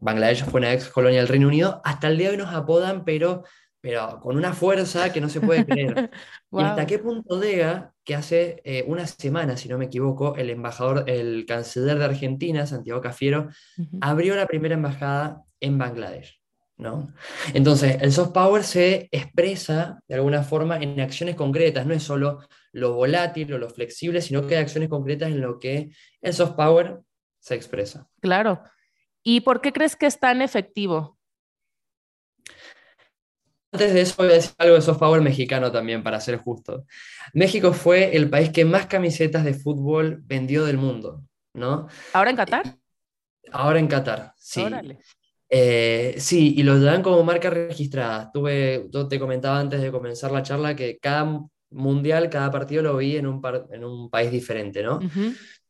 Bangladesh 0.00 0.44
fue 0.44 0.60
una 0.60 0.72
ex 0.72 0.88
colonia 0.88 1.20
del 1.20 1.28
Reino 1.28 1.48
Unido, 1.48 1.80
hasta 1.84 2.08
el 2.08 2.18
día 2.18 2.28
de 2.28 2.32
hoy 2.32 2.42
nos 2.42 2.54
apodan, 2.54 3.04
pero, 3.04 3.44
pero 3.82 4.20
con 4.20 4.36
una 4.36 4.52
fuerza 4.52 5.12
que 5.12 5.20
no 5.20 5.28
se 5.28 5.40
puede 5.40 5.66
creer. 5.66 6.08
¿Y 6.52 6.62
hasta 6.62 6.86
qué 6.86 7.00
punto 7.00 7.42
llega 7.42 7.92
que 8.04 8.14
hace 8.14 8.62
eh, 8.64 8.84
una 8.86 9.06
semana, 9.08 9.56
si 9.56 9.68
no 9.68 9.76
me 9.76 9.86
equivoco, 9.86 10.36
el 10.36 10.50
embajador, 10.50 11.04
el 11.08 11.44
canciller 11.46 11.98
de 11.98 12.04
Argentina, 12.04 12.64
Santiago 12.64 13.00
Cafiero, 13.00 13.48
abrió 14.00 14.36
la 14.36 14.46
primera 14.46 14.74
embajada 14.74 15.42
en 15.58 15.78
Bangladesh, 15.78 16.40
¿no? 16.76 17.12
Entonces, 17.54 17.98
el 18.00 18.12
soft 18.12 18.30
power 18.32 18.62
se 18.62 19.08
expresa 19.10 19.98
de 20.06 20.14
alguna 20.14 20.44
forma 20.44 20.76
en 20.76 21.00
acciones 21.00 21.34
concretas, 21.34 21.84
no 21.84 21.92
es 21.92 22.04
solo 22.04 22.38
lo 22.70 22.94
volátil 22.94 23.52
o 23.52 23.58
lo 23.58 23.68
flexible, 23.68 24.20
sino 24.20 24.46
que 24.46 24.56
hay 24.56 24.62
acciones 24.62 24.90
concretas 24.90 25.30
en 25.30 25.40
lo 25.40 25.58
que 25.58 25.90
el 26.20 26.32
soft 26.32 26.52
power 26.52 27.00
se 27.40 27.56
expresa. 27.56 28.08
Claro. 28.20 28.62
¿Y 29.24 29.40
por 29.40 29.60
qué 29.60 29.72
crees 29.72 29.96
que 29.96 30.06
es 30.06 30.20
tan 30.20 30.40
efectivo? 30.40 31.18
Antes 33.72 33.94
de 33.94 34.00
eso 34.02 34.14
voy 34.18 34.28
a 34.28 34.34
decir 34.34 34.52
algo 34.58 34.74
de 34.74 34.82
soft 34.82 34.98
power 34.98 35.20
mexicano 35.22 35.72
también, 35.72 36.02
para 36.02 36.20
ser 36.20 36.36
justo. 36.38 36.84
México 37.32 37.72
fue 37.72 38.14
el 38.16 38.28
país 38.28 38.50
que 38.50 38.64
más 38.64 38.86
camisetas 38.86 39.44
de 39.44 39.54
fútbol 39.54 40.20
vendió 40.24 40.64
del 40.66 40.76
mundo, 40.76 41.22
¿no? 41.54 41.88
¿Ahora 42.12 42.30
en 42.30 42.36
Qatar? 42.36 42.78
Ahora 43.50 43.78
en 43.78 43.88
Qatar, 43.88 44.34
sí. 44.38 44.62
Órale. 44.62 44.98
Eh, 45.48 46.14
sí, 46.18 46.54
y 46.56 46.62
lo 46.62 46.80
dan 46.80 47.02
como 47.02 47.22
marca 47.24 47.50
registrada. 47.50 48.30
Tuve, 48.32 48.86
yo 48.90 49.08
te 49.08 49.18
comentaba 49.18 49.58
antes 49.60 49.80
de 49.82 49.92
comenzar 49.92 50.30
la 50.32 50.42
charla 50.42 50.74
que 50.74 50.98
cada 50.98 51.40
mundial, 51.70 52.30
cada 52.30 52.50
partido 52.50 52.82
lo 52.82 52.96
vi 52.96 53.16
en 53.16 53.26
un, 53.26 53.40
par- 53.40 53.66
en 53.70 53.84
un 53.84 54.08
país 54.10 54.30
diferente, 54.30 54.82
¿no? 54.82 55.06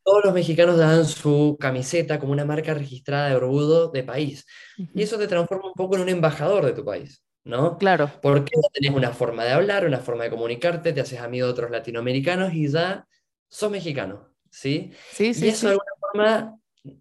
Todos 0.04 0.25
los 0.25 0.34
mexicanos 0.34 0.78
dan 0.78 1.04
su 1.06 1.56
camiseta 1.60 2.19
como 2.19 2.32
una 2.32 2.44
marca 2.44 2.75
registrada 2.75 3.28
de 3.28 3.37
orgullo 3.37 3.88
de 3.88 4.02
país. 4.04 4.44
Y 4.93 5.02
eso 5.02 5.19
te 5.19 5.28
transforma 5.28 5.66
un 5.69 5.75
poco 5.75 5.96
en 5.96 6.02
un 6.02 6.08
embajador 6.08 6.64
de 6.66 6.72
tu 6.72 6.84
país, 6.84 7.22
¿no? 7.44 7.78
Claro. 7.78 8.10
Porque 8.22 8.52
tenés 8.72 8.94
una 8.94 9.12
forma 9.12 9.44
de 9.44 9.52
hablar, 9.52 9.86
una 9.86 9.98
forma 9.98 10.24
de 10.24 10.30
comunicarte, 10.30 10.92
te 10.92 11.00
haces 11.00 11.20
amigo 11.20 11.46
de 11.46 11.52
otros 11.52 11.70
latinoamericanos 11.70 12.54
y 12.54 12.68
ya 12.68 13.06
sos 13.48 13.70
mexicano, 13.70 14.28
¿sí? 14.50 14.92
Sí, 15.10 15.26
Y 15.28 15.34
sí, 15.34 15.48
eso 15.48 15.68
de 15.68 15.74
sí. 15.74 15.80
alguna 15.80 15.92
forma 16.00 16.58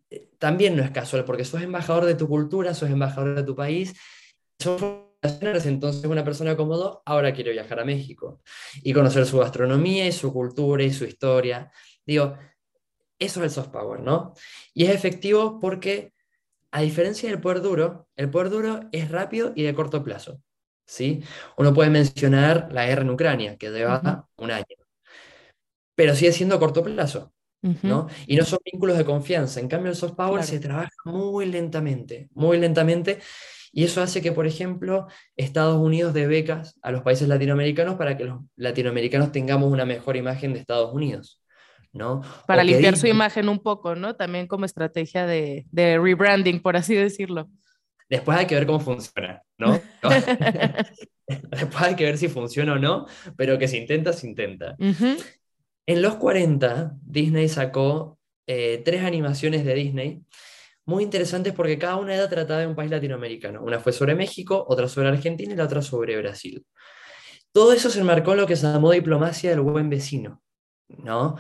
eh, 0.10 0.30
también 0.38 0.76
no 0.76 0.84
es 0.84 0.92
casual, 0.92 1.26
porque 1.26 1.46
sos 1.46 1.62
embajador 1.62 2.06
de 2.06 2.16
tu 2.16 2.28
cultura, 2.28 2.74
sos 2.74 2.90
embajador 2.90 3.36
de 3.36 3.44
tu 3.44 3.56
país, 3.56 3.94
sos 4.60 4.84
entonces 5.24 6.06
una 6.06 6.24
persona 6.24 6.58
cómodo 6.58 7.04
ahora 7.06 7.32
quiere 7.34 7.52
viajar 7.52 7.80
a 7.80 7.86
México 7.86 8.42
y 8.82 8.92
conocer 8.92 9.26
su 9.28 9.38
gastronomía 9.38 10.08
y 10.08 10.12
su 10.12 10.34
cultura 10.34 10.84
y 10.84 10.92
su 10.92 11.06
historia. 11.06 11.72
Digo, 12.06 12.36
eso 13.20 13.40
es 13.40 13.46
el 13.46 13.52
soft 13.52 13.70
power, 13.70 14.00
¿no? 14.00 14.34
Y 14.74 14.86
es 14.86 14.90
efectivo 14.96 15.60
porque, 15.60 16.14
a 16.72 16.82
diferencia 16.82 17.30
del 17.30 17.42
poder 17.42 17.62
duro, 17.62 18.08
el 18.16 18.30
poder 18.30 18.50
duro 18.50 18.80
es 18.92 19.10
rápido 19.12 19.54
y 19.56 19.64
de 19.64 19.74
corto 19.76 20.04
plazo, 20.04 20.42
¿sí? 20.86 21.24
Uno 21.58 21.74
puede 21.74 21.90
mencionar 21.90 22.70
la 22.72 22.86
guerra 22.86 23.04
en 23.04 23.10
Ucrania, 23.12 23.58
que 23.58 23.70
lleva 23.72 24.02
Ujú. 24.04 24.24
un 24.38 24.52
año, 24.52 24.66
pero 25.96 26.16
sigue 26.16 26.32
siendo 26.32 26.56
a 26.56 26.60
corto 26.60 26.84
plazo. 26.84 27.34
¿no? 27.84 28.08
Y 28.28 28.38
no 28.38 28.46
son 28.46 28.60
vínculos 28.66 28.98
de 28.98 29.06
confianza. 29.06 29.60
En 29.62 29.70
cambio, 29.70 29.92
el 29.92 29.98
soft 29.98 30.16
power 30.16 30.44
Claro. 30.44 30.48
se 30.48 30.60
trabaja 30.62 30.92
muy 31.06 31.48
lentamente, 31.48 32.30
muy 32.34 32.58
lentamente, 32.60 33.20
y 33.74 33.86
eso 33.86 34.02
hace 34.02 34.22
que, 34.24 34.32
por 34.34 34.48
ejemplo, 34.48 35.08
Estados 35.38 35.78
Unidos 35.80 36.14
dé 36.16 36.28
becas 36.28 36.76
a 36.84 36.92
los 36.94 37.04
países 37.04 37.28
latinoamericanos 37.30 37.98
para 37.98 38.18
que 38.18 38.26
los 38.26 38.42
latinoamericanos 38.58 39.34
tengamos 39.34 39.72
una 39.72 39.86
mejor 39.86 40.18
imagen 40.18 40.54
de 40.54 40.60
Estados 40.62 40.94
Unidos, 40.94 41.41
¿no? 41.94 42.22
Para 42.48 42.62
O 42.62 42.66
limpiar 42.66 42.98
su 42.98 43.08
imagen 43.08 43.50
un 43.50 43.60
poco, 43.60 43.96
¿no? 43.96 44.16
También 44.16 44.48
como 44.48 44.66
estrategia 44.66 45.26
de, 45.26 45.66
de 45.72 45.98
rebranding, 46.00 46.62
por 46.62 46.76
así 46.78 46.96
decirlo. 46.96 47.50
Después 48.10 48.38
hay 48.38 48.46
que 48.46 48.56
ver 48.56 48.66
cómo 48.66 48.80
funciona, 48.80 49.42
¿no? 49.58 49.80
Después 51.28 51.82
hay 51.82 51.96
que 51.96 52.06
ver 52.06 52.18
si 52.18 52.28
funciona 52.28 52.74
o 52.74 52.80
no, 52.80 53.06
pero 53.38 53.58
que 53.58 53.68
se 53.68 53.78
intenta, 53.78 54.14
se 54.14 54.28
intenta. 54.28 54.76
En 54.78 56.02
los 56.02 56.16
40, 56.16 56.94
Disney 57.02 57.48
sacó 57.48 58.20
eh, 58.48 58.82
tres 58.84 59.04
animaciones 59.04 59.64
de 59.64 59.74
Disney 59.74 60.22
muy 60.86 61.04
interesantes 61.04 61.54
porque 61.54 61.78
cada 61.78 61.96
una 61.96 62.14
era 62.14 62.28
tratada 62.28 62.62
de 62.62 62.68
un 62.68 62.76
país 62.76 62.92
latinoamericano. 62.92 63.62
Una 63.62 63.80
fue 63.80 63.94
sobre 63.94 64.16
México, 64.16 64.66
otra 64.68 64.88
sobre 64.88 65.08
Argentina 65.10 65.54
y 65.54 65.56
la 65.56 65.66
otra 65.66 65.82
sobre 65.82 66.18
Brasil. 66.18 66.66
Todo 67.52 67.74
eso 67.74 67.90
se 67.90 68.00
enmarcó 68.00 68.32
en 68.32 68.40
lo 68.40 68.48
que 68.48 68.56
se 68.56 68.64
llamó 68.68 68.92
diplomacia 68.92 69.50
del 69.52 69.62
buen 69.62 69.90
vecino, 69.90 70.42
¿no? 70.90 71.38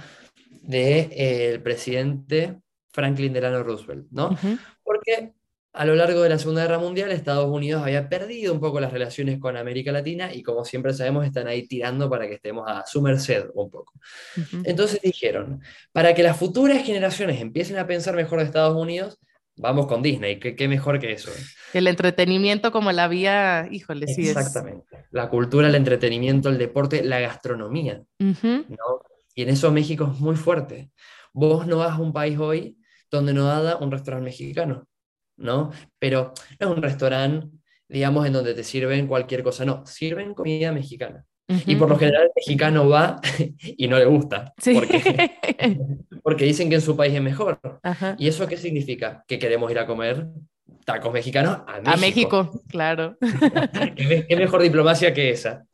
De, 0.62 1.10
eh, 1.12 1.60
presidente 1.60 2.62
Franklin 2.91 3.34
Delano 3.34 3.63
Roosevelt, 3.63 4.08
¿no? 4.12 4.38
Porque 4.84 5.34
a 5.74 5.86
lo 5.86 5.96
largo 5.96 6.22
de 6.22 6.30
la 6.30 6.38
Segunda 6.38 6.63
Guerra 6.63 6.80
Mundial 6.80 7.12
Estados 7.12 7.50
Unidos 7.50 7.82
había 7.84 8.10
perdido 8.10 8.53
un 8.53 8.60
poco 8.60 8.80
las 8.80 8.91
relaciones 8.91 9.39
con 9.39 9.56
América 9.56 9.91
Latina 9.91 10.34
y 10.34 10.44
como 10.44 10.65
siempre 10.65 10.94
sabemos 10.94 11.25
están 11.25 11.48
ahí 11.48 11.65
tirando 11.65 12.10
para 12.10 12.27
que 12.27 12.36
estemos 12.36 12.65
a 12.68 12.86
su 12.86 13.01
merced 13.01 13.46
un 13.53 13.70
poco. 13.70 13.94
Entonces 14.63 15.00
dijeron, 15.01 15.62
para 15.94 16.13
que 16.13 16.24
las 16.24 16.38
futuras 16.38 16.84
generaciones 16.84 17.39
empiecen 17.39 17.77
a 17.77 17.88
pensar 17.88 18.15
mejor 18.15 18.39
de 18.39 18.46
Estados 18.46 18.75
Unidos, 18.75 19.18
vamos 19.56 19.88
con 19.88 20.01
Disney, 20.01 20.39
qué, 20.39 20.56
qué 20.56 20.68
mejor 20.68 21.00
que 21.00 21.13
eso. 21.13 21.32
El 21.74 21.88
entretenimiento 21.88 22.72
como 22.74 22.91
la 22.91 23.08
vía, 23.08 23.68
híjole, 23.72 24.08
sí 24.08 24.24
es. 24.24 24.36
Exactamente. 24.36 24.86
La 25.12 25.30
cultura, 25.30 25.70
el 25.70 25.75
entretenimiento, 25.75 26.50
el 26.50 26.58
deporte, 26.58 27.01
la 27.03 27.22
gastronomía, 27.22 28.03
¿no? 28.20 29.01
Y 29.36 29.44
en 29.44 29.50
eso 29.50 29.72
México 29.72 30.10
es 30.14 30.20
muy 30.20 30.36
fuerte. 30.36 30.92
Vos 31.34 31.66
no 31.68 31.78
vas 31.78 31.98
a 31.98 32.02
un 32.02 32.12
país 32.14 32.38
hoy 32.40 32.78
donde 33.10 33.34
no 33.34 33.50
haya 33.52 33.78
un 33.78 33.92
restaurante 33.92 34.26
mexicano, 34.26 34.88
¿no? 35.38 35.72
Pero 36.00 36.34
no 36.60 36.70
es 36.72 36.76
un 36.78 36.82
restaurante, 36.82 37.48
digamos, 37.88 38.26
en 38.26 38.34
donde 38.34 38.54
te 38.54 38.64
sirven 38.64 39.08
cualquier 39.08 39.44
cosa, 39.44 39.66
no, 39.66 39.86
sirven 39.86 40.34
comida 40.34 40.72
mexicana. 40.72 41.26
Y 41.66 41.76
por 41.76 41.90
lo 41.90 41.98
general 41.98 42.24
el 42.24 42.32
mexicano 42.34 42.88
va 42.88 43.20
y 43.78 43.88
no 43.90 43.98
le 43.98 44.06
gusta, 44.06 44.54
Sí. 44.58 44.74
porque, 44.74 45.32
porque 46.24 46.46
dicen 46.46 46.70
que 46.70 46.76
en 46.76 46.82
su 46.82 46.96
país 46.96 47.14
es 47.14 47.22
mejor. 47.22 47.60
Ajá. 47.84 48.16
¿Y 48.18 48.28
eso 48.30 48.48
qué 48.48 48.56
significa? 48.56 49.24
Que 49.28 49.38
queremos 49.38 49.70
ir 49.70 49.80
a 49.80 49.86
comer 49.86 50.28
tacos 50.86 51.12
mexicanos 51.12 51.58
a 51.68 51.80
México. 51.82 51.92
A 51.92 51.98
México, 51.98 52.62
claro. 52.70 53.18
¿Qué, 53.96 54.08
me- 54.08 54.26
qué 54.28 54.36
mejor 54.38 54.62
diplomacia 54.62 55.14
que 55.14 55.32
esa? 55.32 55.66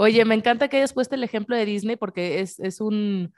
Oye, 0.00 0.24
me 0.24 0.36
encanta 0.36 0.68
que 0.68 0.76
hayas 0.76 0.92
puesto 0.92 1.16
el 1.16 1.24
ejemplo 1.24 1.56
de 1.56 1.64
Disney 1.64 1.96
porque 1.96 2.38
es, 2.38 2.60
es 2.60 2.80
un, 2.80 3.34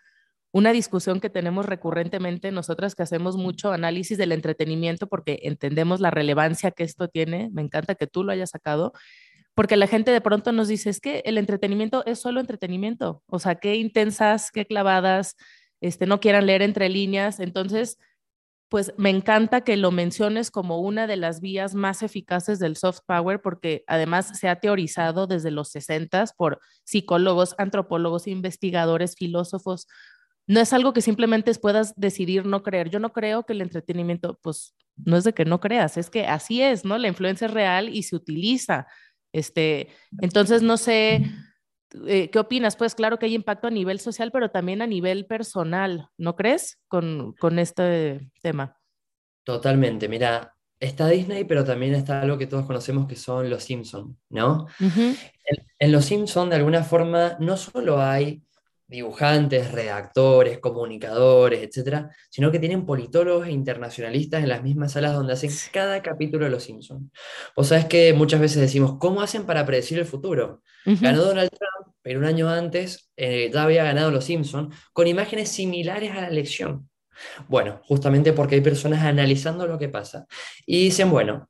una 0.52 0.73
discusión 0.73 1.19
que 1.19 1.31
tenemos 1.31 1.64
recurrentemente 1.64 2.50
nosotras 2.50 2.95
que 2.95 3.02
hacemos 3.02 3.38
mucho 3.38 3.73
análisis 3.73 4.19
del 4.19 4.31
entretenimiento 4.31 5.07
porque 5.07 5.38
entendemos 5.45 6.00
la 6.00 6.11
relevancia 6.11 6.71
que 6.71 6.85
esto 6.85 7.09
tiene. 7.09 7.49
Me 7.50 7.62
encanta 7.62 7.95
que 7.95 8.07
tú 8.07 8.25
lo 8.25 8.33
hayas 8.33 8.50
sacado 8.50 8.93
porque 9.55 9.79
la 9.79 9.87
gente 9.87 10.11
de 10.11 10.21
pronto 10.21 10.52
nos 10.52 10.69
dice, 10.69 10.90
es 10.90 11.00
que 11.00 11.23
el 11.25 11.38
entretenimiento 11.38 12.05
es 12.05 12.19
solo 12.19 12.40
entretenimiento. 12.40 13.23
O 13.26 13.38
sea, 13.38 13.55
qué 13.55 13.76
intensas, 13.76 14.50
qué 14.50 14.67
clavadas, 14.67 15.37
este, 15.81 16.05
no 16.05 16.21
quieran 16.21 16.45
leer 16.45 16.61
entre 16.61 16.90
líneas. 16.90 17.40
Entonces, 17.40 17.97
pues 18.71 18.95
me 18.97 19.11
encanta 19.11 19.62
que 19.62 19.77
lo 19.77 19.91
menciones 19.91 20.53
como 20.53 20.79
una 20.79 21.09
de 21.09 21.17
las 21.17 21.41
vías 21.41 21.75
más 21.75 22.03
eficaces 22.05 22.61
del 22.61 22.77
soft 22.77 23.00
power, 23.05 23.43
porque 23.43 23.83
además 23.89 24.39
se 24.39 24.49
ha 24.49 24.61
teorizado 24.61 25.27
desde 25.27 25.50
los 25.50 25.71
60 25.71 26.25
por 26.37 26.61
psicólogos, 26.85 27.57
antropólogos, 27.59 28.29
investigadores, 28.29 29.17
filósofos. 29.17 29.89
No 30.47 30.61
es 30.61 30.73
algo 30.73 30.93
que 30.93 31.03
simplemente 31.03 31.53
puedas 31.55 31.95
decidir 31.97 32.47
no 32.47 32.62
creer. 32.62 32.91
Yo 32.91 33.00
no 33.00 33.12
creo 33.12 33.45
que 33.45 33.55
el 33.55 33.62
entretenimiento, 33.62 34.39
pues 34.41 34.73
no 34.97 35.17
es 35.17 35.25
de 35.25 35.33
que 35.33 35.45
no 35.45 35.59
creas, 35.59 35.97
es 35.97 36.09
que 36.09 36.27
así 36.27 36.62
es, 36.62 36.85
¿no? 36.85 36.97
La 36.97 37.09
influencia 37.09 37.49
es 37.49 37.53
real 37.53 37.89
y 37.89 38.05
se 38.05 38.15
utiliza. 38.15 38.87
Este, 39.33 39.89
entonces, 40.21 40.62
no 40.62 40.77
sé, 40.77 41.29
eh, 42.06 42.30
¿qué 42.30 42.38
opinas? 42.38 42.76
Pues 42.76 42.94
claro 42.94 43.18
que 43.18 43.26
hay 43.26 43.35
impacto 43.35 43.68
a 43.68 43.70
nivel 43.70 44.00
social, 44.00 44.30
pero 44.32 44.50
también 44.50 44.82
a 44.82 44.87
nivel 44.87 45.26
personal, 45.26 46.09
¿no 46.16 46.37
crees? 46.37 46.78
Con, 46.88 47.35
con 47.38 47.59
este 47.59 48.30
tema. 48.42 48.76
Totalmente, 49.44 50.09
mira, 50.09 50.54
está 50.78 51.09
Disney, 51.09 51.44
pero 51.44 51.64
también 51.64 51.94
está 51.94 52.20
algo 52.20 52.38
que 52.38 52.47
todos 52.47 52.66
conocemos 52.66 53.09
que 53.09 53.16
son 53.16 53.50
los 53.50 53.64
Simpson, 53.64 54.18
¿no? 54.28 54.66
En, 54.78 55.16
en 55.78 55.92
los 55.92 56.04
Simpson, 56.04 56.50
de 56.50 56.56
alguna 56.56 56.82
forma, 56.85 57.37
no 57.40 57.56
solo 57.56 58.00
hay 58.00 58.42
dibujantes, 58.90 59.70
redactores, 59.70 60.59
comunicadores, 60.59 61.62
etcétera, 61.62 62.11
sino 62.28 62.50
que 62.50 62.59
tienen 62.59 62.85
politólogos 62.85 63.47
e 63.47 63.52
internacionalistas 63.52 64.42
en 64.42 64.49
las 64.49 64.64
mismas 64.64 64.92
salas 64.92 65.14
donde 65.14 65.32
hacen 65.32 65.50
cada 65.73 66.02
capítulo 66.02 66.44
de 66.44 66.50
los 66.50 66.64
Simpson. 66.64 67.11
Vos 67.56 67.68
sabés 67.68 67.85
que 67.85 68.12
muchas 68.12 68.40
veces 68.40 68.61
decimos, 68.61 68.97
¿cómo 68.99 69.23
hacen 69.23 69.47
para 69.47 69.64
predecir 69.64 70.00
el 70.00 70.06
futuro? 70.06 70.62
Ganó 70.85 71.23
Donald 71.23 71.50
Trump, 71.50 71.94
pero 72.02 72.18
un 72.18 72.25
año 72.25 72.49
antes 72.49 73.11
eh, 73.16 73.49
ya 73.52 73.62
había 73.62 73.85
ganado 73.85 74.11
los 74.11 74.25
Simpson 74.25 74.73
con 74.92 75.06
imágenes 75.06 75.50
similares 75.50 76.11
a 76.11 76.23
la 76.23 76.28
elección. 76.28 76.90
Bueno, 77.47 77.80
justamente 77.85 78.32
porque 78.32 78.56
hay 78.56 78.61
personas 78.61 79.04
analizando 79.04 79.68
lo 79.68 79.78
que 79.78 79.88
pasa 79.88 80.26
y 80.66 80.85
dicen, 80.85 81.11
bueno, 81.11 81.49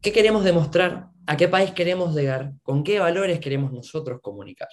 ¿qué 0.00 0.12
queremos 0.12 0.44
demostrar? 0.44 1.08
¿A 1.26 1.36
qué 1.36 1.48
país 1.48 1.72
queremos 1.72 2.14
llegar? 2.14 2.52
¿Con 2.62 2.84
qué 2.84 3.00
valores 3.00 3.40
queremos 3.40 3.72
nosotros 3.72 4.20
comunicar? 4.22 4.68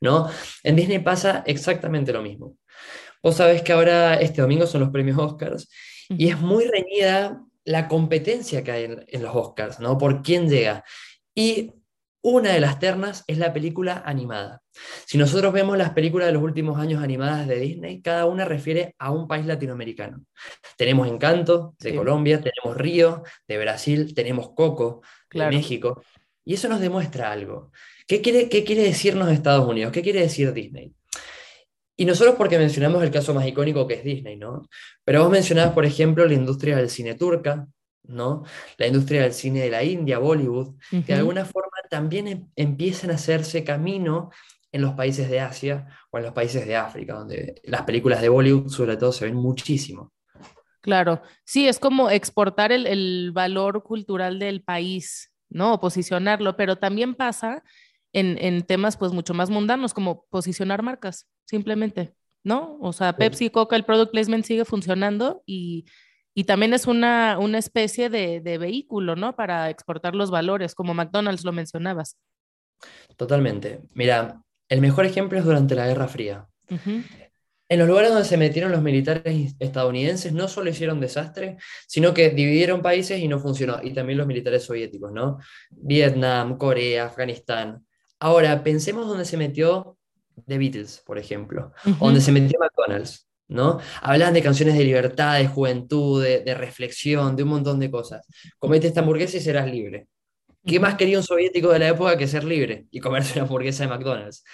¿No? 0.00 0.28
En 0.62 0.76
Disney 0.76 0.98
pasa 1.00 1.42
exactamente 1.46 2.12
lo 2.12 2.22
mismo. 2.22 2.56
Vos 3.22 3.36
sabés 3.36 3.62
que 3.62 3.72
ahora 3.72 4.14
este 4.14 4.40
domingo 4.42 4.66
son 4.66 4.80
los 4.80 4.90
premios 4.90 5.18
Oscars 5.18 5.68
y 6.08 6.28
es 6.28 6.40
muy 6.40 6.64
reñida 6.64 7.42
la 7.64 7.86
competencia 7.88 8.64
que 8.64 8.72
hay 8.72 8.84
en, 8.84 9.04
en 9.08 9.22
los 9.22 9.34
Oscars, 9.36 9.78
¿no? 9.80 9.98
Por 9.98 10.22
quién 10.22 10.48
llega. 10.48 10.82
Y 11.34 11.72
una 12.22 12.52
de 12.52 12.60
las 12.60 12.78
ternas 12.78 13.24
es 13.26 13.38
la 13.38 13.52
película 13.52 14.02
animada. 14.04 14.62
Si 15.06 15.16
nosotros 15.18 15.52
vemos 15.52 15.76
las 15.78 15.90
películas 15.90 16.26
de 16.26 16.32
los 16.32 16.42
últimos 16.42 16.78
años 16.78 17.02
animadas 17.02 17.46
de 17.46 17.58
Disney, 17.58 18.02
cada 18.02 18.26
una 18.26 18.44
refiere 18.44 18.94
a 18.98 19.10
un 19.10 19.26
país 19.28 19.46
latinoamericano. 19.46 20.24
Tenemos 20.76 21.08
Encanto 21.08 21.74
de 21.78 21.90
Sí. 21.90 21.96
Colombia, 21.96 22.40
tenemos 22.40 22.76
Río 22.78 23.22
de 23.46 23.58
Brasil, 23.58 24.14
tenemos 24.14 24.50
Coco 24.54 25.02
Claro. 25.28 25.50
de 25.50 25.56
México. 25.56 26.02
Y 26.44 26.54
eso 26.54 26.68
nos 26.68 26.80
demuestra 26.80 27.30
algo. 27.30 27.70
¿Qué 28.10 28.20
quiere, 28.22 28.48
qué 28.48 28.64
quiere 28.64 28.82
decirnos 28.82 29.30
Estados 29.30 29.68
Unidos? 29.68 29.92
¿Qué 29.92 30.02
quiere 30.02 30.22
decir 30.22 30.52
Disney? 30.52 30.92
Y 31.96 32.04
nosotros 32.04 32.34
porque 32.36 32.58
mencionamos 32.58 33.04
el 33.04 33.12
caso 33.12 33.32
más 33.32 33.46
icónico 33.46 33.86
que 33.86 33.94
es 33.94 34.02
Disney, 34.02 34.36
¿no? 34.36 34.62
Pero 35.04 35.22
vos 35.22 35.30
mencionabas, 35.30 35.74
por 35.74 35.84
ejemplo, 35.84 36.26
la 36.26 36.34
industria 36.34 36.76
del 36.76 36.90
cine 36.90 37.14
turca, 37.14 37.68
¿no? 38.02 38.42
La 38.78 38.88
industria 38.88 39.22
del 39.22 39.32
cine 39.32 39.60
de 39.60 39.70
la 39.70 39.84
India, 39.84 40.18
Bollywood, 40.18 40.74
que 41.04 41.12
de 41.12 41.20
alguna 41.20 41.44
forma 41.44 41.70
también 41.88 42.26
em- 42.26 42.48
empiezan 42.56 43.12
a 43.12 43.14
hacerse 43.14 43.62
camino 43.62 44.30
en 44.72 44.82
los 44.82 44.94
países 44.94 45.30
de 45.30 45.38
Asia 45.38 45.86
o 46.10 46.18
en 46.18 46.24
los 46.24 46.32
países 46.32 46.66
de 46.66 46.74
África, 46.74 47.14
donde 47.14 47.60
las 47.62 47.82
películas 47.82 48.20
de 48.20 48.28
Bollywood 48.28 48.70
sobre 48.70 48.96
todo 48.96 49.12
se 49.12 49.26
ven 49.26 49.36
muchísimo. 49.36 50.12
Claro, 50.80 51.22
sí, 51.44 51.68
es 51.68 51.78
como 51.78 52.10
exportar 52.10 52.72
el, 52.72 52.88
el 52.88 53.30
valor 53.32 53.84
cultural 53.84 54.40
del 54.40 54.64
país, 54.64 55.32
¿no? 55.48 55.74
O 55.74 55.80
posicionarlo, 55.80 56.56
pero 56.56 56.74
también 56.74 57.14
pasa 57.14 57.62
en, 58.12 58.36
en 58.40 58.62
temas 58.62 58.96
pues 58.96 59.12
mucho 59.12 59.34
más 59.34 59.50
mundanos, 59.50 59.94
como 59.94 60.26
posicionar 60.30 60.82
marcas, 60.82 61.26
simplemente, 61.44 62.14
¿no? 62.44 62.78
O 62.80 62.92
sea, 62.92 63.16
Pepsi, 63.16 63.50
Coca, 63.50 63.76
el 63.76 63.84
product 63.84 64.12
placement 64.12 64.44
sigue 64.44 64.64
funcionando 64.64 65.42
y, 65.46 65.84
y 66.34 66.44
también 66.44 66.74
es 66.74 66.86
una, 66.86 67.38
una 67.38 67.58
especie 67.58 68.10
de, 68.10 68.40
de 68.40 68.58
vehículo, 68.58 69.16
¿no? 69.16 69.36
Para 69.36 69.70
exportar 69.70 70.14
los 70.14 70.30
valores, 70.30 70.74
como 70.74 70.94
McDonald's 70.94 71.44
lo 71.44 71.52
mencionabas. 71.52 72.16
Totalmente. 73.16 73.80
Mira, 73.92 74.42
el 74.68 74.80
mejor 74.80 75.04
ejemplo 75.04 75.38
es 75.38 75.44
durante 75.44 75.74
la 75.74 75.86
Guerra 75.86 76.08
Fría. 76.08 76.46
En 77.68 77.78
los 77.78 77.86
lugares 77.86 78.10
donde 78.10 78.24
se 78.24 78.36
metieron 78.36 78.72
los 78.72 78.82
militares 78.82 79.54
estadounidenses 79.58 80.32
no 80.32 80.48
solo 80.48 80.70
hicieron 80.70 80.98
desastre, 80.98 81.56
sino 81.86 82.14
que 82.14 82.30
dividieron 82.30 82.82
países 82.82 83.20
y 83.20 83.28
no 83.28 83.38
funcionó. 83.38 83.80
Y 83.82 83.92
también 83.92 84.18
los 84.18 84.26
militares 84.26 84.64
soviéticos, 84.64 85.12
¿no? 85.12 85.38
Vietnam, 85.70 86.56
Corea, 86.58 87.06
Afganistán. 87.06 87.84
Ahora, 88.20 88.62
pensemos 88.62 89.08
donde 89.08 89.24
se 89.24 89.36
metió 89.36 89.98
The 90.46 90.58
Beatles, 90.58 91.02
por 91.04 91.18
ejemplo, 91.18 91.72
o 91.84 91.90
ujú. 91.90 92.04
donde 92.04 92.20
se 92.20 92.32
metió 92.32 92.58
McDonald's, 92.60 93.26
¿no? 93.48 93.80
Hablan 94.02 94.34
de 94.34 94.42
canciones 94.42 94.76
de 94.76 94.84
libertad, 94.84 95.38
de 95.38 95.48
juventud, 95.48 96.22
de, 96.22 96.40
de 96.40 96.54
reflexión, 96.54 97.34
de 97.34 97.42
un 97.42 97.48
montón 97.48 97.80
de 97.80 97.90
cosas. 97.90 98.26
Comete 98.58 98.86
esta 98.86 99.00
hamburguesa 99.00 99.38
y 99.38 99.40
serás 99.40 99.70
libre. 99.70 100.06
¿Qué 100.64 100.78
más 100.78 100.94
quería 100.96 101.16
un 101.16 101.24
soviético 101.24 101.72
de 101.72 101.78
la 101.78 101.88
época 101.88 102.18
que 102.18 102.26
ser 102.26 102.44
libre 102.44 102.86
y 102.90 103.00
comerse 103.00 103.34
una 103.34 103.42
hamburguesa 103.42 103.84
de 103.84 103.90
McDonald's? 103.90 104.44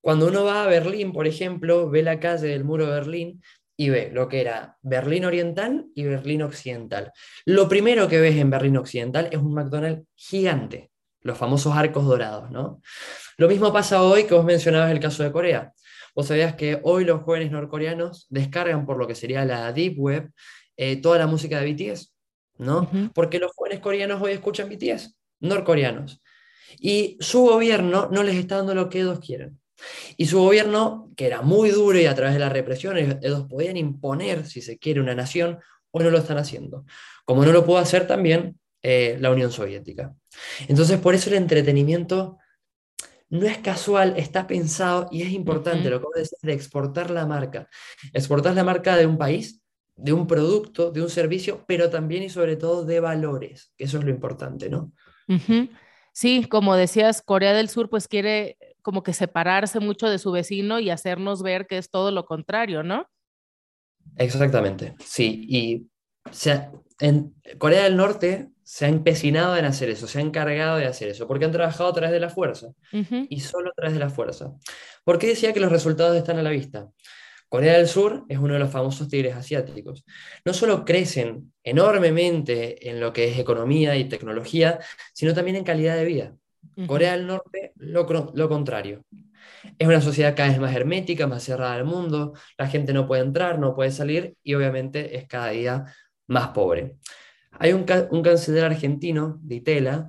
Cuando 0.00 0.28
uno 0.28 0.44
va 0.44 0.64
a 0.64 0.68
Berlín, 0.68 1.12
por 1.12 1.26
ejemplo, 1.26 1.90
ve 1.90 2.02
la 2.02 2.20
calle 2.20 2.48
del 2.48 2.62
muro 2.62 2.86
de 2.86 2.92
Berlín 2.92 3.42
y 3.76 3.88
ve 3.88 4.10
lo 4.12 4.28
que 4.28 4.40
era 4.40 4.78
Berlín 4.82 5.24
Oriental 5.24 5.86
y 5.94 6.04
Berlín 6.04 6.42
Occidental. 6.42 7.10
Lo 7.44 7.68
primero 7.68 8.06
que 8.06 8.20
ves 8.20 8.36
en 8.36 8.50
Berlín 8.50 8.76
Occidental 8.76 9.28
es 9.32 9.38
un 9.38 9.54
McDonald's 9.54 10.06
gigante, 10.14 10.90
los 11.24 11.36
famosos 11.36 11.74
arcos 11.74 12.04
dorados, 12.04 12.50
¿no? 12.50 12.80
Lo 13.36 13.48
mismo 13.48 13.72
pasa 13.72 14.02
hoy 14.02 14.24
que 14.24 14.34
vos 14.34 14.44
mencionabas 14.44 14.92
el 14.92 15.00
caso 15.00 15.24
de 15.24 15.32
Corea. 15.32 15.72
Vos 16.14 16.28
sabías 16.28 16.54
que 16.54 16.78
hoy 16.84 17.04
los 17.04 17.22
jóvenes 17.22 17.50
norcoreanos 17.50 18.26
descargan 18.30 18.86
por 18.86 18.98
lo 18.98 19.08
que 19.08 19.16
sería 19.16 19.44
la 19.44 19.72
Deep 19.72 19.98
Web 19.98 20.30
eh, 20.76 20.96
toda 20.96 21.18
la 21.18 21.26
música 21.26 21.60
de 21.60 21.72
BTS, 21.72 22.14
¿no? 22.58 22.88
Porque 23.14 23.40
los 23.40 23.52
jóvenes 23.52 23.80
coreanos 23.80 24.22
hoy 24.22 24.32
escuchan 24.32 24.68
BTS, 24.68 25.16
norcoreanos. 25.40 26.22
Y 26.78 27.16
su 27.20 27.42
gobierno 27.42 28.08
no 28.12 28.22
les 28.22 28.36
está 28.36 28.58
dando 28.58 28.74
lo 28.74 28.88
que 28.88 29.00
ellos 29.00 29.18
quieren. 29.18 29.58
Y 30.16 30.26
su 30.26 30.38
gobierno, 30.38 31.10
que 31.16 31.26
era 31.26 31.42
muy 31.42 31.70
duro 31.70 31.98
y 31.98 32.06
a 32.06 32.14
través 32.14 32.34
de 32.34 32.40
la 32.40 32.48
represión, 32.48 32.96
ellos, 32.96 33.46
podían 33.48 33.76
imponer, 33.76 34.46
si 34.46 34.62
se 34.62 34.78
quiere, 34.78 35.00
una 35.00 35.14
nación, 35.14 35.58
o 35.90 36.00
no 36.00 36.10
lo 36.10 36.18
están 36.18 36.38
haciendo. 36.38 36.84
Como 37.24 37.44
no 37.44 37.52
lo 37.52 37.64
pudo 37.64 37.78
hacer 37.78 38.06
también 38.06 38.58
eh, 38.86 39.16
la 39.18 39.30
Unión 39.30 39.50
Soviética. 39.50 40.14
Entonces, 40.68 41.00
por 41.00 41.14
eso 41.14 41.30
el 41.30 41.36
entretenimiento 41.36 42.36
no 43.30 43.46
es 43.46 43.56
casual, 43.56 44.12
está 44.18 44.46
pensado 44.46 45.08
y 45.10 45.22
es 45.22 45.30
importante 45.30 45.88
lo 45.88 46.00
que 46.00 46.04
vos 46.04 46.14
decís 46.14 46.38
de 46.42 46.52
exportar 46.52 47.10
la 47.10 47.24
marca. 47.24 47.66
Exportar 48.12 48.54
la 48.54 48.62
marca 48.62 48.94
de 48.98 49.06
un 49.06 49.16
país, 49.16 49.62
de 49.96 50.12
un 50.12 50.26
producto, 50.26 50.90
de 50.90 51.00
un 51.00 51.08
servicio, 51.08 51.64
pero 51.66 51.88
también 51.88 52.24
y 52.24 52.28
sobre 52.28 52.56
todo 52.56 52.84
de 52.84 53.00
valores, 53.00 53.72
que 53.78 53.84
eso 53.84 53.96
es 53.96 54.04
lo 54.04 54.10
importante, 54.10 54.68
¿no? 54.68 54.92
Sí, 56.12 56.44
como 56.44 56.76
decías, 56.76 57.22
Corea 57.22 57.54
del 57.54 57.70
Sur 57.70 57.88
pues 57.88 58.06
quiere 58.06 58.58
como 58.82 59.02
que 59.02 59.14
separarse 59.14 59.80
mucho 59.80 60.10
de 60.10 60.18
su 60.18 60.30
vecino 60.30 60.78
y 60.78 60.90
hacernos 60.90 61.42
ver 61.42 61.66
que 61.66 61.78
es 61.78 61.88
todo 61.88 62.10
lo 62.10 62.26
contrario, 62.26 62.82
¿no? 62.82 63.08
Exactamente, 64.16 64.94
sí. 65.02 65.46
Y 65.48 65.88
se 66.30 66.68
en 67.00 67.34
Corea 67.58 67.84
del 67.84 67.96
Norte 67.96 68.50
se 68.64 68.86
ha 68.86 68.88
empecinado 68.88 69.56
en 69.56 69.66
hacer 69.66 69.90
eso, 69.90 70.06
se 70.06 70.18
ha 70.18 70.22
encargado 70.22 70.78
de 70.78 70.86
hacer 70.86 71.08
eso, 71.08 71.28
porque 71.28 71.44
han 71.44 71.52
trabajado 71.52 71.90
a 71.90 71.92
través 71.92 72.12
de 72.12 72.20
la 72.20 72.30
fuerza 72.30 72.68
y 72.92 73.40
solo 73.40 73.70
a 73.70 73.74
través 73.74 73.92
de 73.92 74.00
la 74.00 74.10
fuerza. 74.10 74.52
¿Por 75.04 75.18
qué 75.18 75.28
decía 75.28 75.52
que 75.52 75.60
los 75.60 75.70
resultados 75.70 76.16
están 76.16 76.38
a 76.38 76.42
la 76.42 76.50
vista? 76.50 76.88
Corea 77.48 77.74
del 77.74 77.86
Sur 77.86 78.24
es 78.28 78.38
uno 78.38 78.54
de 78.54 78.60
los 78.60 78.70
famosos 78.70 79.06
tigres 79.08 79.36
asiáticos. 79.36 80.04
No 80.44 80.54
solo 80.54 80.84
crecen 80.84 81.52
enormemente 81.62 82.88
en 82.88 82.98
lo 82.98 83.12
que 83.12 83.30
es 83.30 83.38
economía 83.38 83.96
y 83.96 84.08
tecnología, 84.08 84.80
sino 85.12 85.34
también 85.34 85.58
en 85.58 85.64
calidad 85.64 85.96
de 85.96 86.04
vida. 86.04 86.34
Corea 86.86 87.12
del 87.12 87.26
Norte, 87.26 87.72
lo, 87.76 88.32
lo 88.34 88.48
contrario. 88.48 89.04
Es 89.78 89.86
una 89.86 90.00
sociedad 90.00 90.34
cada 90.34 90.48
vez 90.48 90.58
más 90.58 90.74
hermética, 90.74 91.26
más 91.26 91.44
cerrada 91.44 91.74
al 91.74 91.84
mundo, 91.84 92.32
la 92.58 92.66
gente 92.66 92.92
no 92.92 93.06
puede 93.06 93.22
entrar, 93.22 93.58
no 93.58 93.74
puede 93.74 93.90
salir 93.90 94.34
y 94.42 94.54
obviamente 94.54 95.16
es 95.16 95.26
cada 95.28 95.50
día 95.50 95.84
más 96.26 96.48
pobre. 96.48 96.96
Hay 97.58 97.72
un, 97.72 97.84
canciller 97.84 98.64
argentino, 98.64 99.38
de 99.42 99.56
Itela, 99.56 100.08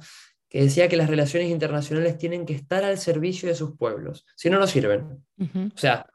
que 0.49 0.61
decía 0.61 0.87
que 0.87 0.97
las 0.97 1.09
relaciones 1.09 1.49
internacionales 1.49 2.17
tienen 2.17 2.45
que 2.45 2.53
estar 2.53 2.83
al 2.83 2.97
servicio 2.97 3.49
de 3.49 3.55
sus 3.55 3.77
pueblos, 3.77 4.25
si 4.35 4.49
no, 4.49 4.59
no 4.59 4.67
sirven. 4.67 5.23
O 5.39 5.77
sea, 5.77 6.05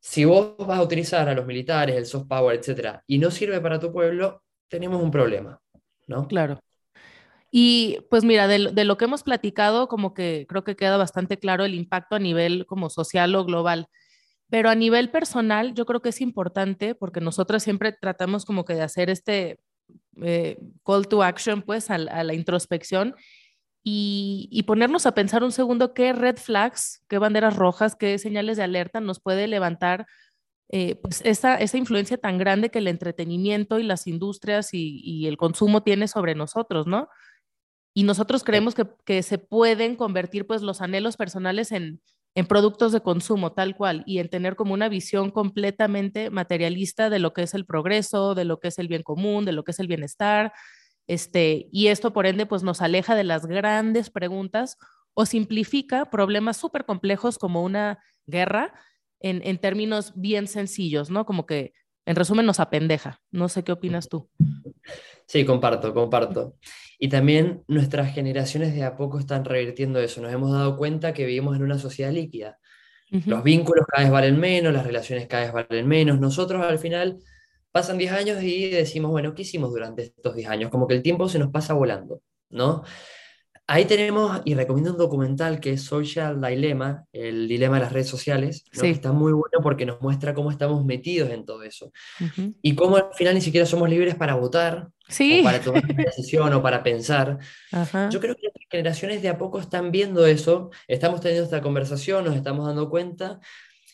si 0.00 0.24
vos 0.24 0.56
vas 0.58 0.78
a 0.78 0.82
utilizar 0.82 1.28
a 1.28 1.34
los 1.34 1.46
militares, 1.46 1.96
el 1.96 2.06
soft 2.06 2.26
power, 2.26 2.58
etcétera, 2.58 3.02
y 3.06 3.18
no 3.18 3.30
sirve 3.30 3.60
para 3.60 3.78
tu 3.78 3.92
pueblo, 3.92 4.42
tenemos 4.68 5.02
un 5.02 5.10
problema, 5.10 5.60
¿no? 6.06 6.26
Claro. 6.28 6.60
Y 7.50 8.00
pues 8.10 8.24
mira, 8.24 8.48
de, 8.48 8.72
de, 8.72 8.84
lo 8.84 8.96
que 8.96 9.04
hemos 9.04 9.22
platicado, 9.22 9.86
como 9.86 10.12
que 10.12 10.44
creo 10.48 10.64
que 10.64 10.74
queda 10.74 10.96
bastante 10.96 11.38
claro 11.38 11.64
el 11.64 11.74
impacto 11.74 12.16
a 12.16 12.18
nivel 12.18 12.66
como 12.66 12.90
social 12.90 13.34
o 13.36 13.44
global. 13.44 13.86
Pero 14.50 14.68
a 14.70 14.74
nivel 14.74 15.10
personal, 15.10 15.74
yo 15.74 15.86
creo 15.86 16.02
que 16.02 16.08
es 16.08 16.20
importante 16.20 16.94
porque 16.94 17.20
nosotros 17.20 17.62
siempre 17.62 17.92
tratamos 17.92 18.44
como 18.44 18.64
que 18.64 18.74
de 18.74 18.82
hacer 18.82 19.08
este 19.08 19.60
eh, 20.22 20.58
call 20.84 21.08
to 21.08 21.22
action, 21.22 21.62
pues, 21.62 21.90
a, 21.90 21.98
la 21.98 22.34
introspección 22.34 23.14
y, 23.82 24.62
ponernos 24.66 25.06
a 25.06 25.14
pensar 25.14 25.44
un 25.44 25.52
segundo 25.52 25.92
qué 25.92 26.12
red 26.12 26.36
flags, 26.38 27.04
qué 27.08 27.18
banderas 27.18 27.56
rojas, 27.56 27.96
qué 27.96 28.18
señales 28.18 28.56
de 28.56 28.62
alerta 28.62 29.00
nos 29.00 29.20
puede 29.20 29.46
levantar 29.46 30.06
eh, 30.70 30.96
pues 30.96 31.20
esa, 31.24 31.56
esa, 31.56 31.76
influencia 31.76 32.16
tan 32.16 32.38
grande 32.38 32.70
que 32.70 32.78
el 32.78 32.88
entretenimiento 32.88 33.78
y 33.78 33.82
las 33.82 34.06
industrias 34.06 34.72
y, 34.72 35.00
y, 35.04 35.26
el 35.26 35.36
consumo 35.36 35.82
tiene 35.82 36.08
sobre 36.08 36.34
nosotros, 36.34 36.86
¿no? 36.86 37.08
Y 37.94 38.04
nosotros 38.04 38.42
creemos 38.42 38.74
que, 38.74 38.86
que 39.04 39.22
se 39.22 39.38
pueden 39.38 39.96
convertir 39.96 40.46
pues 40.46 40.62
los 40.62 40.80
anhelos 40.80 41.16
personales 41.16 41.70
en, 41.70 42.00
en 42.34 42.46
productos 42.46 42.92
de 42.92 43.00
consumo, 43.00 43.52
tal 43.52 43.76
cual, 43.76 44.02
y 44.06 44.18
en 44.18 44.28
tener 44.28 44.56
como 44.56 44.74
una 44.74 44.88
visión 44.88 45.30
completamente 45.30 46.30
materialista 46.30 47.10
de 47.10 47.20
lo 47.20 47.32
que 47.32 47.42
es 47.42 47.54
el 47.54 47.64
progreso, 47.64 48.34
de 48.34 48.44
lo 48.44 48.58
que 48.58 48.68
es 48.68 48.78
el 48.78 48.88
bien 48.88 49.02
común, 49.02 49.44
de 49.44 49.52
lo 49.52 49.62
que 49.62 49.70
es 49.70 49.78
el 49.78 49.86
bienestar, 49.86 50.52
este, 51.06 51.68
y 51.70 51.88
esto 51.88 52.12
por 52.12 52.26
ende 52.26 52.46
pues 52.46 52.62
nos 52.62 52.80
aleja 52.80 53.14
de 53.14 53.24
las 53.24 53.46
grandes 53.46 54.10
preguntas 54.10 54.78
o 55.12 55.26
simplifica 55.26 56.10
problemas 56.10 56.56
súper 56.56 56.86
complejos 56.86 57.38
como 57.38 57.62
una 57.62 57.98
guerra 58.26 58.72
en, 59.20 59.40
en 59.44 59.58
términos 59.58 60.12
bien 60.16 60.48
sencillos, 60.48 61.10
¿no? 61.10 61.24
Como 61.26 61.46
que 61.46 61.72
en 62.06 62.16
resumen 62.16 62.46
nos 62.46 62.60
apendeja. 62.60 63.20
No 63.30 63.48
sé 63.48 63.64
qué 63.64 63.72
opinas 63.72 64.08
tú. 64.08 64.28
Sí, 65.26 65.44
comparto, 65.44 65.94
comparto. 65.94 66.56
Y 66.98 67.08
también 67.08 67.62
nuestras 67.66 68.14
generaciones 68.14 68.74
de 68.74 68.84
a 68.84 68.96
poco 68.96 69.18
están 69.18 69.44
revirtiendo 69.44 70.00
eso. 70.00 70.20
Nos 70.20 70.32
hemos 70.32 70.52
dado 70.52 70.76
cuenta 70.76 71.12
que 71.12 71.26
vivimos 71.26 71.56
en 71.56 71.62
una 71.62 71.78
sociedad 71.78 72.12
líquida. 72.12 72.58
Los 73.26 73.44
vínculos 73.44 73.86
cada 73.86 74.04
vez 74.04 74.12
valen 74.12 74.40
menos, 74.40 74.72
las 74.72 74.84
relaciones 74.84 75.26
cada 75.28 75.44
vez 75.44 75.52
valen 75.68 75.86
menos. 75.86 76.18
Nosotros 76.18 76.64
al 76.64 76.78
final 76.78 77.18
pasan 77.70 77.98
10 77.98 78.12
años 78.12 78.42
y 78.42 78.70
decimos, 78.70 79.10
bueno, 79.10 79.34
¿qué 79.34 79.42
hicimos 79.42 79.70
durante 79.70 80.02
estos 80.02 80.34
10 80.34 80.48
años? 80.48 80.70
Como 80.70 80.86
que 80.86 80.94
el 80.94 81.02
tiempo 81.02 81.28
se 81.28 81.38
nos 81.38 81.50
pasa 81.50 81.74
volando, 81.74 82.22
¿no? 82.50 82.82
Ahí 83.66 83.86
tenemos, 83.86 84.42
y 84.44 84.54
recomiendo 84.54 84.92
un 84.92 84.98
documental 84.98 85.58
que 85.58 85.72
es 85.72 85.82
Social 85.82 86.38
Dilemma, 86.40 87.04
el 87.12 87.48
dilema 87.48 87.76
de 87.76 87.82
las 87.84 87.92
redes 87.92 88.08
sociales, 88.08 88.64
que 88.70 88.90
está 88.90 89.12
muy 89.12 89.32
bueno 89.32 89.60
porque 89.62 89.86
nos 89.86 90.02
muestra 90.02 90.34
cómo 90.34 90.50
estamos 90.50 90.84
metidos 90.84 91.30
en 91.30 91.46
todo 91.46 91.62
eso. 91.62 91.90
Y 92.60 92.74
cómo 92.74 92.96
al 92.96 93.14
final 93.14 93.34
ni 93.34 93.40
siquiera 93.40 93.64
somos 93.64 93.88
libres 93.88 94.16
para 94.16 94.34
votar, 94.34 94.88
o 95.08 95.44
para 95.44 95.60
tomar 95.60 95.84
una 95.84 96.04
decisión 96.04 96.52
o 96.52 96.62
para 96.62 96.82
pensar. 96.82 97.38
Yo 98.10 98.20
creo 98.20 98.34
que 98.34 98.46
las 98.46 98.66
generaciones 98.70 99.22
de 99.22 99.28
a 99.28 99.38
poco 99.38 99.60
están 99.60 99.90
viendo 99.90 100.26
eso, 100.26 100.70
estamos 100.88 101.20
teniendo 101.20 101.44
esta 101.44 101.60
conversación, 101.60 102.24
nos 102.24 102.36
estamos 102.36 102.66
dando 102.66 102.90
cuenta, 102.90 103.40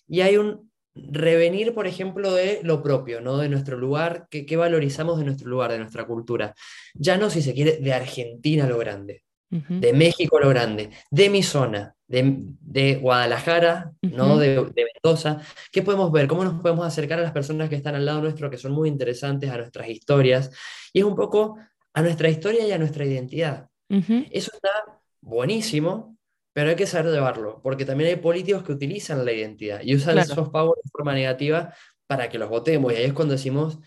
y 0.06 0.20
hay 0.20 0.36
un 0.36 0.70
revenir, 0.94 1.72
por 1.74 1.86
ejemplo, 1.86 2.32
de 2.32 2.60
lo 2.62 2.82
propio, 2.82 3.20
¿no? 3.20 3.38
de 3.38 3.48
nuestro 3.48 3.76
lugar, 3.76 4.26
qué 4.30 4.56
valorizamos 4.56 5.18
de 5.18 5.24
nuestro 5.24 5.48
lugar, 5.48 5.70
de 5.72 5.78
nuestra 5.78 6.06
cultura. 6.06 6.54
Ya 6.94 7.16
no, 7.16 7.30
si 7.30 7.42
se 7.42 7.54
quiere, 7.54 7.78
de 7.78 7.92
Argentina 7.92 8.66
lo 8.66 8.78
grande 8.78 9.22
de 9.50 9.92
México 9.92 10.38
lo 10.38 10.48
grande, 10.48 10.90
de 11.10 11.28
mi 11.28 11.42
zona, 11.42 11.94
de, 12.06 12.98
Guadalajara, 13.00 13.92
¿no? 14.02 14.38
De, 14.38 14.72
Mendoza. 15.02 15.40
¿Qué 15.72 15.82
podemos 15.82 16.12
ver? 16.12 16.28
¿Cómo 16.28 16.44
nos 16.44 16.60
podemos 16.60 16.86
acercar 16.86 17.18
a 17.18 17.22
las 17.22 17.32
personas 17.32 17.68
que 17.68 17.76
están 17.76 17.96
al 17.96 18.06
lado 18.06 18.20
nuestro, 18.20 18.48
que 18.48 18.58
son 18.58 18.72
muy 18.72 18.88
interesantes, 18.88 19.50
a 19.50 19.56
nuestras 19.56 19.88
historias? 19.88 20.50
Y 20.92 21.00
es 21.00 21.04
un 21.04 21.16
poco 21.16 21.58
a 21.92 22.02
nuestra 22.02 22.28
historia 22.28 22.66
y 22.66 22.72
a 22.72 22.78
nuestra 22.78 23.04
identidad. 23.04 23.68
Eso 23.88 24.52
está 24.54 24.70
buenísimo, 25.20 26.16
pero 26.52 26.70
hay 26.70 26.76
que 26.76 26.86
saber 26.86 27.12
llevarlo, 27.12 27.60
porque 27.62 27.84
también 27.84 28.10
hay 28.10 28.16
políticos 28.16 28.62
que 28.62 28.72
utilizan 28.72 29.24
la 29.24 29.32
identidad 29.32 29.80
y 29.82 29.96
usan 29.96 30.18
esos 30.18 30.36
soft 30.36 30.52
de 30.52 30.90
forma 30.92 31.12
negativa 31.12 31.74
para 32.06 32.28
que 32.28 32.38
los 32.38 32.48
votemos. 32.48 32.92
Y 32.92 32.96
ahí 32.96 33.04
es 33.04 33.12
cuando 33.12 33.32
decimos, 33.32 33.78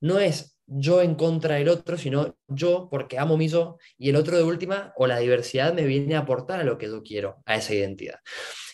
no 0.00 0.18
es 0.18 0.57
yo 0.68 1.02
en 1.02 1.14
contra 1.14 1.56
del 1.56 1.68
otro, 1.68 1.96
sino 1.96 2.36
yo 2.46 2.88
porque 2.90 3.18
amo 3.18 3.36
mi 3.36 3.48
yo 3.48 3.78
y 3.96 4.10
el 4.10 4.16
otro 4.16 4.36
de 4.36 4.42
última 4.42 4.92
o 4.96 5.06
la 5.06 5.18
diversidad 5.18 5.72
me 5.72 5.84
viene 5.84 6.14
a 6.14 6.20
aportar 6.20 6.60
a 6.60 6.64
lo 6.64 6.78
que 6.78 6.86
yo 6.86 7.02
quiero, 7.02 7.42
a 7.46 7.56
esa 7.56 7.74
identidad. 7.74 8.20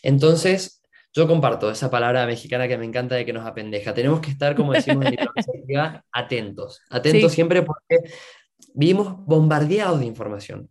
Entonces, 0.03 0.83
yo 1.13 1.29
comparto 1.29 1.71
esa 1.71 1.91
palabra 1.91 2.27
mexicana 2.27 2.67
que 2.67 2.77
me 2.77 2.85
encanta 2.85 3.15
de 3.15 3.25
que 3.25 3.33
nos 3.33 3.47
apendeja. 3.47 3.95
Tenemos 3.95 4.21
que 4.21 4.31
estar, 4.31 4.57
como 4.57 4.73
decimos 4.73 5.07
en 5.07 5.17
la 5.69 6.05
atentos, 6.13 6.81
atentos 6.91 7.33
siempre 7.33 7.63
porque 7.63 8.11
vivimos 8.75 9.25
bombardeados 9.25 10.01
de 10.01 10.07
información. 10.07 10.69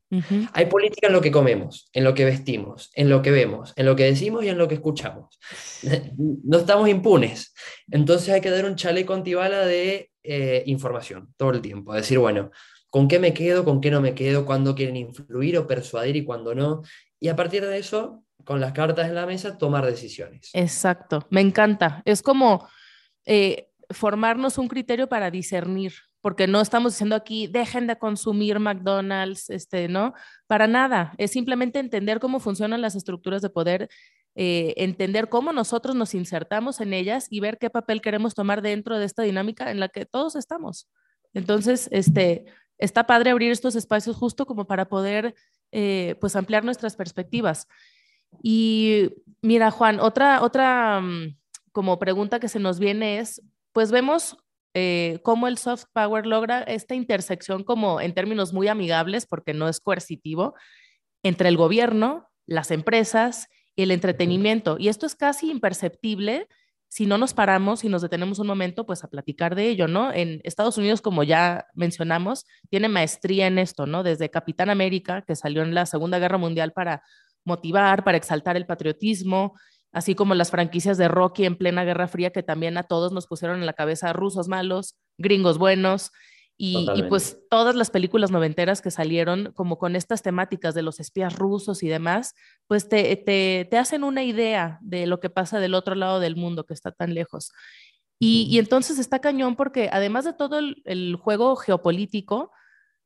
Hay 0.52 0.66
política 0.66 1.08
en 1.08 1.14
lo 1.14 1.22
que 1.22 1.32
comemos, 1.32 1.90
en 1.94 2.04
lo 2.04 2.14
que 2.14 2.26
vestimos, 2.26 2.92
en 2.96 3.10
lo 3.10 3.22
que 3.22 3.32
vemos, 3.32 3.72
en 3.78 3.86
lo 3.86 3.96
que 3.96 4.04
decimos 4.04 4.44
y 4.44 4.50
en 4.50 4.58
lo 4.58 4.68
que 4.68 4.76
escuchamos. 4.76 5.40
No 6.46 6.60
estamos 6.60 6.90
impunes. 6.90 7.54
Entonces 7.90 8.30
hay 8.30 8.42
que 8.42 8.50
dar 8.50 8.66
un 8.66 8.76
chaleco 8.76 9.14
antibala 9.14 9.66
de 9.66 10.12
eh, 10.24 10.64
información 10.66 11.34
todo 11.38 11.52
el 11.52 11.62
tiempo. 11.62 11.94
Decir, 11.94 12.20
bueno, 12.20 12.52
¿con 12.90 13.08
qué 13.08 13.20
me 13.20 13.34
quedo? 13.34 13.64
¿Con 13.64 13.82
qué 13.82 13.92
no 13.92 14.02
me 14.02 14.16
quedo? 14.16 14.46
¿Cuándo 14.46 14.76
quieren 14.76 14.98
influir 14.98 15.58
o 15.58 15.68
persuadir 15.68 16.16
y 16.16 16.24
cuándo 16.24 16.56
no? 16.56 16.82
Y 17.20 17.28
a 17.30 17.36
partir 17.36 17.66
de 17.66 17.78
eso, 17.78 18.24
con 18.44 18.60
las 18.60 18.74
cartas 18.74 19.08
en 19.08 19.16
la 19.16 19.26
mesa, 19.26 19.58
tomar 19.58 19.86
decisiones. 19.86 20.50
Exacto, 20.54 21.28
me 21.30 21.42
encanta. 21.42 22.02
Es 22.06 22.22
como 22.22 22.68
eh, 23.26 23.70
formarnos 23.90 24.58
un 24.58 24.68
criterio 24.68 25.08
para 25.08 25.32
discernir 25.32 25.94
porque 26.24 26.48
no 26.48 26.62
estamos 26.62 26.94
diciendo 26.94 27.18
aquí, 27.18 27.48
dejen 27.48 27.86
de 27.86 27.98
consumir 27.98 28.58
McDonald's, 28.58 29.50
este, 29.50 29.90
¿no? 29.90 30.14
Para 30.48 30.68
nada, 30.68 31.14
es 31.18 31.32
simplemente 31.32 31.80
entender 31.80 32.22
cómo 32.22 32.40
funcionan 32.40 32.82
las 32.82 32.96
estructuras 32.96 33.42
de 33.42 33.50
poder, 33.50 33.90
eh, 34.36 34.74
entender 34.78 35.30
cómo 35.30 35.54
nosotros 35.54 35.96
nos 35.96 36.16
insertamos 36.16 36.82
en 36.82 36.94
ellas 36.94 37.28
y 37.30 37.40
ver 37.40 37.60
qué 37.60 37.70
papel 37.70 38.02
queremos 38.02 38.34
tomar 38.34 38.62
dentro 38.62 38.98
de 38.98 39.06
esta 39.06 39.24
dinámica 39.24 39.70
en 39.70 39.80
la 39.80 39.90
que 39.90 40.06
todos 40.06 40.36
estamos. 40.36 40.90
Entonces, 41.34 41.88
este, 41.92 42.46
está 42.78 43.06
padre 43.06 43.30
abrir 43.30 43.52
estos 43.52 43.76
espacios 43.76 44.16
justo 44.16 44.46
como 44.46 44.66
para 44.66 44.90
poder, 44.90 45.36
eh, 45.72 46.16
pues, 46.20 46.36
ampliar 46.36 46.64
nuestras 46.66 46.96
perspectivas. 46.96 47.68
Y 48.42 49.12
mira, 49.42 49.70
Juan, 49.70 50.00
otra, 50.00 50.42
otra 50.42 51.00
mm, 51.02 51.38
como 51.72 52.00
pregunta 52.00 52.40
que 52.40 52.48
se 52.48 52.60
nos 52.60 52.80
viene 52.80 53.20
es, 53.20 53.42
pues 53.72 53.92
vemos 53.92 54.38
eh, 54.74 55.20
cómo 55.24 55.48
el 55.48 55.60
soft 55.60 55.86
power 55.94 56.26
logra 56.26 56.64
esta 56.64 56.96
intersección 56.96 57.64
como 57.64 58.02
en 58.02 58.16
términos 58.16 58.54
muy 58.54 58.68
amigables, 58.68 59.28
porque 59.28 59.54
no 59.54 59.70
es 59.70 59.80
coercitivo, 59.80 60.56
entre 61.22 61.50
el 61.50 61.58
gobierno, 61.58 62.30
las 62.48 62.72
empresas 62.72 63.48
y 63.76 63.84
el 63.84 63.92
entretenimiento. 63.92 64.78
Y 64.80 64.88
esto 64.88 65.06
es 65.06 65.16
casi 65.16 65.50
imperceptible 65.50 66.48
si 66.94 67.08
no 67.08 67.18
nos 67.18 67.34
paramos 67.34 67.84
y 67.84 67.90
nos 67.90 68.04
detenemos 68.04 68.38
un 68.38 68.46
momento, 68.46 68.86
pues 68.86 69.04
a 69.04 69.10
platicar 69.10 69.56
de 69.56 69.68
ello, 69.68 69.88
¿no? 69.88 70.14
En 70.14 70.42
Estados 70.44 70.78
Unidos, 70.78 71.02
como 71.02 71.24
ya 71.24 71.66
mencionamos, 71.74 72.46
tiene 72.70 72.88
maestría 72.88 73.48
en 73.48 73.58
esto, 73.58 73.88
¿no? 73.88 74.04
Desde 74.04 74.30
Capitán 74.30 74.70
América, 74.70 75.24
que 75.24 75.36
salió 75.36 75.64
en 75.64 75.74
la 75.74 75.88
Segunda 75.88 76.20
Guerra 76.20 76.38
Mundial 76.38 76.72
para 76.72 77.02
motivar, 77.46 78.04
para 78.04 78.18
exaltar 78.18 78.58
el 78.58 78.68
patriotismo, 78.68 79.56
así 79.92 80.14
como 80.14 80.36
las 80.36 80.52
franquicias 80.52 81.00
de 81.00 81.08
Rocky 81.08 81.46
en 81.46 81.56
plena 81.56 81.84
Guerra 81.84 82.08
Fría, 82.08 82.30
que 82.30 82.44
también 82.44 82.78
a 82.78 82.84
todos 82.84 83.12
nos 83.12 83.26
pusieron 83.26 83.60
en 83.60 83.66
la 83.66 83.74
cabeza 83.74 84.14
rusos 84.14 84.48
malos, 84.48 84.96
gringos 85.18 85.58
buenos, 85.58 86.12
y, 86.58 87.04
pues 87.10 87.40
todas 87.50 87.76
las 87.76 87.90
películas 87.90 88.32
noventeras 88.32 88.82
que 88.82 88.92
salieron 88.92 89.52
como 89.54 89.78
con 89.78 89.96
estas 89.96 90.22
temáticas 90.22 90.74
de 90.76 90.84
los 90.84 91.00
espías 91.00 91.36
rusos 91.36 91.84
y 91.84 91.88
demás, 91.88 92.36
pues 92.68 92.88
te, 92.88 93.16
te, 93.18 93.68
te 93.70 93.78
hacen 93.78 94.04
una 94.04 94.24
idea 94.24 94.78
de 94.82 95.08
lo 95.08 95.20
que 95.20 95.30
pasa 95.30 95.60
del 95.60 95.74
otro 95.74 95.96
lado 95.96 96.20
del 96.20 96.36
mundo 96.36 96.66
que 96.66 96.74
está 96.74 96.92
tan 96.92 97.14
lejos. 97.14 97.52
Y, 98.20 98.48
y 98.50 98.60
entonces 98.60 99.00
está 99.00 99.20
cañón 99.20 99.56
porque 99.56 99.90
además 99.92 100.26
de 100.26 100.34
todo 100.34 100.60
el, 100.60 100.82
el 100.86 101.16
juego 101.16 101.56
geopolítico, 101.56 102.52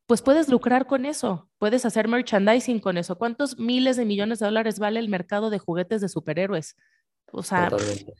pues 0.05 0.21
puedes 0.21 0.47
lucrar 0.49 0.85
con 0.85 1.05
eso, 1.05 1.49
puedes 1.57 1.85
hacer 1.85 2.07
merchandising 2.07 2.79
con 2.79 2.97
eso. 2.97 3.17
¿Cuántos 3.17 3.57
miles 3.57 3.97
de 3.97 4.05
millones 4.05 4.39
de 4.39 4.45
dólares 4.45 4.77
vale 4.79 4.99
el 4.99 5.09
mercado 5.09 5.49
de 5.49 5.59
juguetes 5.59 6.01
de 6.01 6.09
superhéroes? 6.09 6.75
O 7.31 7.43
sea, 7.43 7.69
Totalmente. 7.69 8.13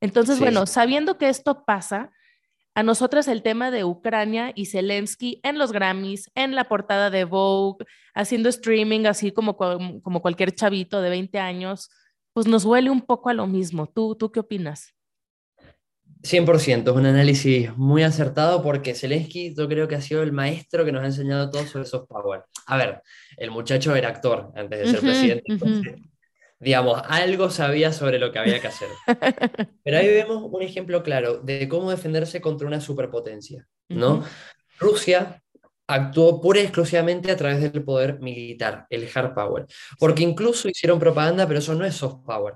entonces, 0.00 0.36
Sí. 0.36 0.42
bueno, 0.42 0.66
sabiendo 0.66 1.18
que 1.18 1.28
esto 1.28 1.64
pasa, 1.64 2.12
a 2.74 2.82
nosotras 2.82 3.28
el 3.28 3.42
tema 3.42 3.70
de 3.70 3.84
Ucrania 3.84 4.52
y 4.54 4.66
Zelensky 4.66 5.40
en 5.42 5.58
los 5.58 5.72
Grammys, 5.72 6.30
en 6.34 6.54
la 6.54 6.64
portada 6.64 7.10
de 7.10 7.24
Vogue, 7.24 7.84
haciendo 8.14 8.48
streaming 8.48 9.06
así 9.06 9.30
como, 9.30 9.56
como 9.56 10.20
cualquier 10.20 10.52
chavito 10.52 11.00
de 11.00 11.10
20 11.10 11.38
años, 11.38 11.90
pues 12.32 12.46
nos 12.46 12.64
huele 12.64 12.90
un 12.90 13.02
poco 13.02 13.28
a 13.28 13.34
lo 13.34 13.46
mismo. 13.46 13.86
¿Tú, 13.86 14.16
tú 14.16 14.32
qué 14.32 14.40
opinas? 14.40 14.92
100%, 16.22 16.90
es 16.90 16.96
un 16.96 17.06
análisis 17.06 17.76
muy 17.76 18.02
acertado 18.02 18.62
porque 18.62 18.94
Zelensky 18.94 19.54
yo 19.54 19.68
creo 19.68 19.86
que 19.86 19.96
ha 19.96 20.00
sido 20.00 20.22
el 20.22 20.32
maestro 20.32 20.84
que 20.84 20.90
nos 20.90 21.02
ha 21.02 21.06
enseñado 21.06 21.50
todo 21.50 21.66
sobre 21.66 21.84
soft 21.84 22.08
power. 22.08 22.44
A 22.66 22.78
ver, 22.78 23.02
el 23.36 23.50
muchacho 23.50 23.94
era 23.94 24.08
actor 24.08 24.50
antes 24.56 24.78
de 24.78 24.86
ser 24.86 25.00
presidente, 25.00 25.44
entonces, 25.46 25.96
digamos, 26.64 27.02
algo 27.06 27.50
sabía 27.50 27.92
sobre 27.92 28.18
lo 28.18 28.32
que 28.32 28.38
había 28.38 28.60
que 28.60 28.68
hacer. 28.68 28.88
Pero 29.84 29.98
ahí 29.98 30.08
vemos 30.08 30.42
un 30.50 30.62
ejemplo 30.62 31.02
claro 31.02 31.38
de 31.38 31.68
cómo 31.68 31.90
defenderse 31.90 32.40
contra 32.40 32.66
una 32.66 32.80
superpotencia, 32.80 33.66
¿no? 33.88 34.24
Rusia 34.78 35.42
actuó 35.86 36.40
pura 36.40 36.60
y 36.60 36.64
exclusivamente 36.64 37.30
a 37.30 37.36
través 37.36 37.60
del 37.60 37.84
poder 37.84 38.18
militar, 38.20 38.86
el 38.88 39.08
hard 39.14 39.34
power, 39.34 39.66
porque 39.98 40.22
incluso 40.22 40.68
hicieron 40.68 40.98
propaganda, 40.98 41.46
pero 41.46 41.58
eso 41.58 41.74
no 41.74 41.84
es 41.84 41.94
soft 41.94 42.24
power. 42.24 42.54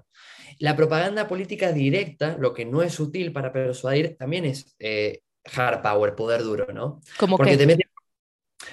La 0.58 0.74
propaganda 0.74 1.28
política 1.28 1.72
directa, 1.72 2.36
lo 2.38 2.52
que 2.54 2.64
no 2.64 2.82
es 2.82 2.94
sutil 2.94 3.32
para 3.32 3.52
persuadir, 3.52 4.16
también 4.16 4.46
es 4.46 4.74
eh, 4.78 5.20
hard 5.54 5.82
power, 5.82 6.14
poder 6.14 6.42
duro, 6.42 6.72
¿no? 6.72 7.00
Porque 7.18 7.52
que, 7.52 7.56
te 7.58 7.66
meten, 7.66 7.88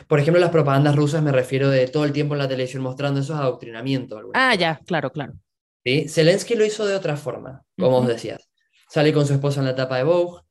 por 0.08 0.19
ejemplo, 0.19 0.39
las 0.41 0.51
propagandas 0.51 0.95
rusas 0.95 1.21
me 1.23 1.31
refiero 1.31 1.69
de 1.69 1.88
todo 1.88 2.05
el 2.05 2.12
tiempo 2.13 2.34
en 2.36 2.39
la 2.39 2.47
televisión 2.47 2.84
mostrando 2.84 3.19
eso 3.21 3.34
es 3.34 3.39
adoctrinamiento. 3.39 4.15
de 4.15 4.19
alguna 4.21 4.49
ah, 4.51 4.55
ya, 4.55 4.79
claro, 4.86 5.12
claro. 5.12 5.34
¿sí? 5.84 6.08
Zelensky 6.10 6.55
lo 6.55 6.65
hizo 6.65 6.86
de 6.86 6.95
otra 6.95 7.15
forma, 7.17 7.63
como 7.77 7.97
Ujú. 7.97 8.01
os 8.01 8.08
decías. 8.08 8.49
Sale 8.89 9.13
con 9.13 9.25
su 9.25 9.34
esposa 9.34 9.60
en 9.62 9.65
la 9.65 9.71
etapa 9.71 9.97
de 9.97 10.03
Vogue, 10.03 10.41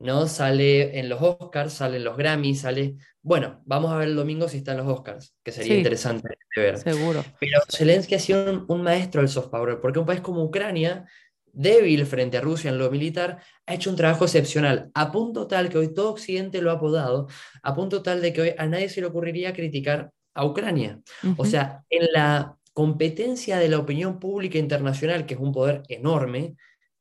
¿no? 0.00 0.26
Sale 0.26 0.98
en 0.98 1.08
los 1.08 1.22
Oscars, 1.22 1.72
sale 1.74 1.96
en 1.98 2.04
los 2.04 2.16
Grammys, 2.16 2.60
sale... 2.62 2.96
Bueno, 3.22 3.62
vamos 3.64 3.90
a 3.92 3.96
ver 3.96 4.08
el 4.08 4.16
domingo 4.16 4.48
si 4.48 4.58
está 4.58 4.72
en 4.72 4.78
los 4.78 4.86
Oscars, 4.88 5.34
que 5.42 5.52
sería 5.52 5.72
Sí. 5.72 5.78
interesante 5.78 6.28
de 6.56 6.62
ver. 6.62 6.78
Seguro. 6.78 7.24
Pero 7.40 7.60
Zelensky 7.70 8.14
ha 8.16 8.18
sido 8.18 8.50
un, 8.52 8.64
un 8.68 8.82
maestro 8.82 9.20
del 9.22 9.30
soft 9.30 9.48
power, 9.48 9.80
porque 9.80 9.98
un 9.98 10.06
país 10.06 10.20
como 10.20 10.42
Ucrania, 10.44 11.06
débil 11.54 12.04
frente 12.06 12.36
a 12.36 12.40
Rusia 12.40 12.70
en 12.70 12.78
lo 12.78 12.90
militar, 12.90 13.38
ha 13.66 13.74
hecho 13.74 13.90
un 13.90 13.96
trabajo 13.96 14.24
excepcional, 14.24 14.90
a 14.94 15.10
punto 15.10 15.46
tal 15.46 15.68
que 15.68 15.78
hoy 15.78 15.94
todo 15.94 16.10
Occidente 16.10 16.60
lo 16.60 16.70
ha 16.70 16.74
apodado, 16.74 17.28
a 17.62 17.74
punto 17.74 18.02
tal 18.02 18.20
de 18.20 18.32
que 18.32 18.40
hoy 18.42 18.54
a 18.58 18.66
nadie 18.66 18.88
se 18.88 19.00
le 19.00 19.06
ocurriría 19.06 19.52
criticar 19.52 20.10
a 20.34 20.44
Ucrania. 20.44 21.00
O 21.36 21.44
sea, 21.44 21.84
en 21.88 22.08
la 22.12 22.56
competencia 22.72 23.58
de 23.58 23.68
la 23.68 23.78
opinión 23.78 24.18
pública 24.18 24.58
internacional, 24.58 25.26
que 25.26 25.34
es 25.34 25.40
un 25.40 25.52
poder 25.52 25.82
enorme, 25.88 26.56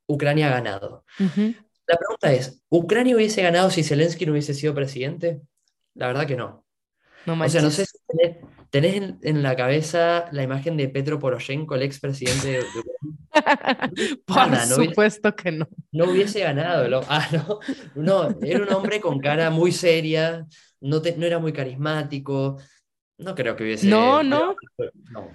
Ucrania 0.06 0.48
ha 0.48 0.52
ganado. 0.52 1.04
La 1.18 1.98
pregunta 1.98 2.32
es, 2.32 2.64
¿Ucrania 2.70 3.16
hubiese 3.16 3.42
ganado 3.42 3.70
si 3.72 3.84
Zelensky 3.84 4.26
no 4.26 4.34
hubiese 4.34 4.54
sido 4.54 4.74
presidente? 4.74 5.42
La 5.96 6.08
verdad 6.08 6.28
que 6.28 6.36
no. 6.36 6.66
No 7.26 7.42
O 7.44 7.50
sea, 7.50 7.62
no 7.62 7.72
sé 7.72 7.86
si 7.86 7.98
tenés, 8.74 8.96
en, 8.96 9.20
en 9.22 9.44
la 9.44 9.56
cabeza 9.56 10.26
la 10.32 10.42
imagen 10.42 10.76
de 10.78 10.90
Petro 10.90 11.20
Poroshenko, 11.20 11.76
el 11.76 11.84
expresidente 11.84 12.48
de, 12.48 12.60
Ucrania. 12.62 13.14
Por 14.26 14.36
Nada, 14.38 14.66
no 14.66 14.78
hubiese, 14.78 14.90
supuesto 14.90 15.36
que 15.36 15.52
no. 15.52 15.68
no 15.92 16.06
hubiese 16.06 16.40
ganado. 16.40 17.02
ah, 17.08 17.28
no, 17.32 17.60
no, 17.94 18.36
era 18.42 18.64
un 18.64 18.74
hombre 18.74 19.00
con 19.00 19.20
cara 19.20 19.52
muy 19.52 19.72
seria, 19.72 20.48
no, 20.82 21.04
te- 21.04 21.16
no 21.16 21.26
era 21.28 21.38
muy 21.38 21.54
carismático. 21.54 22.58
No 23.20 23.36
creo 23.36 23.56
que 23.56 23.64
hubiese... 23.64 23.88
No, 23.88 24.24
no. 24.24 24.56
no. 25.12 25.30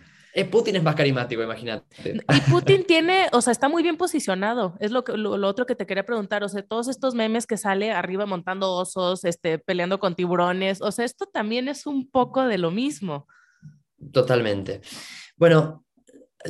Putin 0.45 0.77
es 0.77 0.83
más 0.83 0.95
carismático, 0.95 1.43
imagínate. 1.43 2.21
Y 2.35 2.51
Putin 2.51 2.85
tiene, 2.85 3.29
o 3.33 3.41
sea, 3.41 3.51
está 3.51 3.69
muy 3.69 3.83
bien 3.83 3.97
posicionado. 3.97 4.77
Es 4.81 4.91
lo, 4.91 5.05
que, 5.05 5.17
lo, 5.17 5.37
lo 5.37 5.49
otro 5.49 5.67
que 5.67 5.75
te 5.75 5.87
quería 5.87 6.05
preguntar. 6.05 6.45
O 6.45 6.49
sea, 6.49 6.63
todos 6.63 6.89
estos 6.89 7.15
memes 7.15 7.47
que 7.47 7.57
sale 7.57 7.93
arriba 7.93 8.27
montando 8.27 8.73
osos, 8.73 9.25
este, 9.25 9.59
peleando 9.59 9.99
con 9.99 10.15
tiburones. 10.15 10.81
O 10.83 10.93
sea, 10.93 11.05
esto 11.05 11.27
también 11.27 11.69
es 11.69 11.87
un 11.87 12.11
poco 12.11 12.45
de 12.45 12.59
lo 12.59 12.71
mismo. 12.71 13.27
Totalmente. 14.13 14.81
Bueno, 15.37 15.85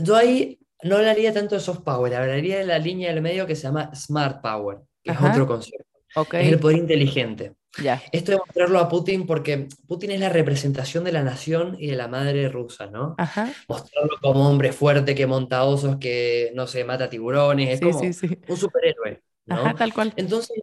yo 0.03 0.17
ahí 0.17 0.59
no 0.83 0.97
hablaría 0.97 1.33
tanto 1.33 1.55
de 1.55 1.61
soft 1.61 1.81
power, 1.81 2.15
hablaría 2.15 2.59
de 2.59 2.67
la 2.67 2.79
línea 2.79 3.13
del 3.13 3.23
medio 3.23 3.47
que 3.47 3.57
se 3.57 3.63
llama 3.63 3.95
smart 3.95 4.41
power, 4.43 4.79
que 5.03 5.11
Ajá. 5.11 5.27
es 5.27 5.33
otro 5.33 5.47
concepto. 5.47 5.88
Ok, 6.21 6.35
Es 6.35 6.49
el 6.53 6.59
poder 6.61 6.79
inteligente. 6.79 7.55
ya. 7.83 8.03
Esto 8.13 8.33
de 8.33 8.39
mostrarlo 8.39 8.79
a 8.81 8.89
Putin 8.89 9.27
porque 9.27 9.69
Putin 9.87 10.11
es 10.13 10.21
la 10.21 10.29
representación 10.31 11.05
de 11.05 11.13
la 11.13 11.23
nación 11.23 11.77
y 11.79 11.87
de 11.89 11.97
la 11.97 12.09
madre 12.09 12.49
rusa, 12.49 12.87
¿no? 12.87 13.15
Ajá. 13.19 13.53
Mostrarlo 13.69 14.17
como 14.21 14.49
hombre 14.49 14.73
fuerte 14.73 15.15
que 15.15 15.27
monta 15.27 15.65
osos, 15.65 15.97
que, 15.99 16.51
no 16.55 16.67
sé, 16.67 16.85
mata 16.85 17.09
tiburones, 17.09 17.71
es 17.75 17.79
Sí, 17.79 17.85
como 17.85 18.01
sí, 18.01 18.13
sí. 18.13 18.39
un 18.49 18.57
superhéroe, 18.57 19.23
¿no? 19.47 19.57
Ajá, 19.57 19.75
tal 19.75 19.95
cual. 19.95 20.13
Entonces, 20.17 20.61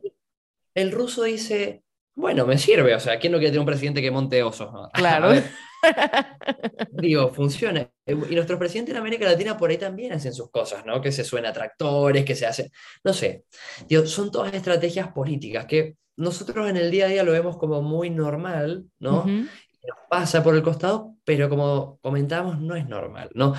el 0.74 0.92
ruso 0.92 1.24
dice, 1.24 1.85
bueno, 2.16 2.46
me 2.46 2.58
sirve, 2.58 2.96
o 2.96 3.00
sea, 3.00 3.20
¿quién 3.20 3.34
no 3.34 3.38
quiere 3.38 3.52
tener 3.52 3.60
un 3.60 3.66
presidente 3.66 4.02
que 4.02 4.12
monte 4.12 4.42
osos? 4.42 4.70
Claro. 4.94 5.32
Digo, 6.92 7.32
funciona. 7.32 7.88
Y 8.08 8.14
nuestros 8.14 8.58
presidentes 8.58 8.94
en 8.94 9.02
América 9.02 9.26
Latina 9.26 9.58
por 9.58 9.70
ahí 9.70 9.78
también 9.78 10.14
hacen 10.14 10.34
sus 10.34 10.50
cosas, 10.50 10.86
¿no? 10.86 11.00
Que 11.02 11.12
se 11.12 11.24
suena 11.24 11.50
a 11.50 11.54
tractores, 11.54 12.26
que 12.26 12.36
se 12.36 12.46
hacen, 12.46 12.72
no 13.04 13.14
sé. 13.14 13.44
Digo, 13.88 14.06
son 14.08 14.32
todas 14.32 14.54
estrategias 14.54 15.10
políticas 15.10 15.66
que 15.66 15.96
nosotros 16.18 16.70
en 16.70 16.78
el 16.78 16.90
día 16.90 17.06
a 17.06 17.10
día 17.10 17.24
lo 17.24 17.34
vemos 17.34 17.58
como 17.58 17.82
muy 17.82 18.10
normal, 18.10 18.86
¿no? 19.00 19.26
Nos 19.26 19.98
pasa 20.10 20.42
por 20.42 20.56
el 20.56 20.64
costado, 20.64 21.16
pero 21.24 21.50
como 21.50 22.00
comentábamos, 22.02 22.60
no 22.60 22.76
es 22.76 22.88
normal, 22.88 23.30
¿no? 23.36 23.54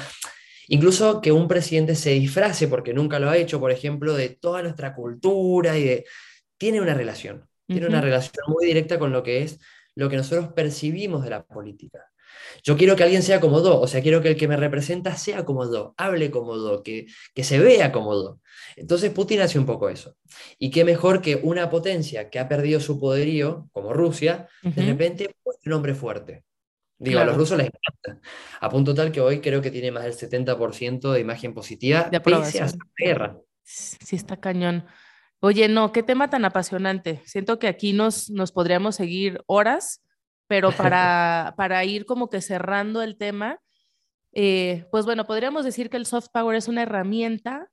Incluso 0.69 1.21
que 1.21 1.31
un 1.31 1.47
presidente 1.47 1.95
se 1.95 2.11
disfrace, 2.11 2.67
porque 2.67 2.93
nunca 2.93 3.21
lo 3.21 3.31
ha 3.31 3.37
hecho, 3.37 3.61
por 3.61 3.71
ejemplo, 3.71 4.15
de 4.15 4.31
toda 4.31 4.63
nuestra 4.63 4.95
cultura 4.95 5.77
y 5.79 5.85
de... 5.85 6.05
Tiene 6.59 6.81
una 6.81 6.95
relación, 6.95 7.47
tiene 7.71 7.87
una 7.89 7.99
Ujú. 7.99 8.07
relación 8.07 8.45
muy 8.49 8.67
directa 8.67 8.99
con 8.99 9.13
lo 9.13 9.23
que 9.23 9.43
es 9.43 9.59
lo 9.95 10.09
que 10.09 10.17
nosotros 10.17 10.53
percibimos 10.53 11.25
de 11.25 11.31
la 11.31 11.45
política. 11.45 12.05
Yo 12.63 12.77
quiero 12.77 12.97
que 12.97 13.03
alguien 13.05 13.23
sea 13.23 13.41
como 13.41 13.63
yo, 13.63 13.81
o 13.81 13.87
sea, 13.89 14.03
quiero 14.03 14.21
que 14.21 14.29
el 14.31 14.37
que 14.37 14.49
me 14.49 14.57
representa 14.57 15.17
sea 15.17 15.45
como 15.45 15.71
yo, 15.73 15.95
hable 15.97 16.31
como 16.31 16.55
yo, 16.57 16.83
que, 16.83 17.07
que 17.35 17.45
se 17.45 17.59
vea 17.59 17.93
como 17.93 18.13
yo. 18.15 18.41
Entonces 18.77 19.11
Putin 19.11 19.41
hace 19.41 19.59
un 19.59 19.65
poco 19.67 19.89
eso. 19.89 20.17
Y 20.59 20.71
qué 20.71 20.85
mejor 20.85 21.23
que 21.23 21.37
una 21.37 21.71
potencia 21.71 22.29
que 22.29 22.39
ha 22.39 22.49
perdido 22.49 22.81
su 22.81 23.01
poderío, 23.01 23.69
como 23.73 23.93
Rusia, 23.95 24.49
de 24.63 24.83
Ujú. 24.83 24.91
repente 24.91 25.35
muestre 25.45 25.71
un 25.71 25.77
hombre 25.77 25.95
fuerte. 25.95 26.45
Digo, 26.99 27.21
a 27.21 27.25
los 27.25 27.33
Claro. 27.35 27.39
rusos 27.39 27.59
les 27.59 27.67
encanta. 27.69 28.29
A 28.61 28.69
punto 28.69 28.95
tal 28.95 29.13
que 29.13 29.21
hoy 29.21 29.41
creo 29.41 29.61
que 29.63 29.71
tiene 29.71 29.91
más 29.93 30.05
del 30.05 30.15
70% 30.15 31.13
de 31.13 31.21
imagen 31.21 31.55
positiva, 31.55 32.09
De 32.11 32.21
pese 32.21 32.61
a 32.63 32.67
esa 32.67 32.77
guerra. 32.97 33.39
Sí, 33.63 34.17
está 34.17 34.37
cañón. 34.39 34.85
Oye, 35.41 35.69
no, 35.69 35.93
qué 35.93 36.03
tema 36.03 36.31
tan 36.31 36.45
apasionante. 36.45 37.23
Siento 37.25 37.59
que 37.59 37.69
aquí 37.69 37.93
nos, 37.93 38.31
nos 38.31 38.53
podríamos 38.53 38.97
seguir 38.97 39.43
horas, 39.47 40.03
pero 40.47 40.71
para, 40.77 41.55
para 41.57 41.85
ir 41.85 42.07
como 42.07 42.31
que 42.31 42.41
cerrando 42.41 43.03
el 43.03 43.17
tema, 43.17 43.61
eh, 44.33 44.87
pues 44.91 45.05
bueno, 45.05 45.25
podríamos 45.27 45.65
decir 45.65 45.91
que 45.91 45.97
el 45.97 46.07
soft 46.07 46.29
power 46.33 46.57
es 46.57 46.69
una 46.69 46.83
herramienta 46.83 47.71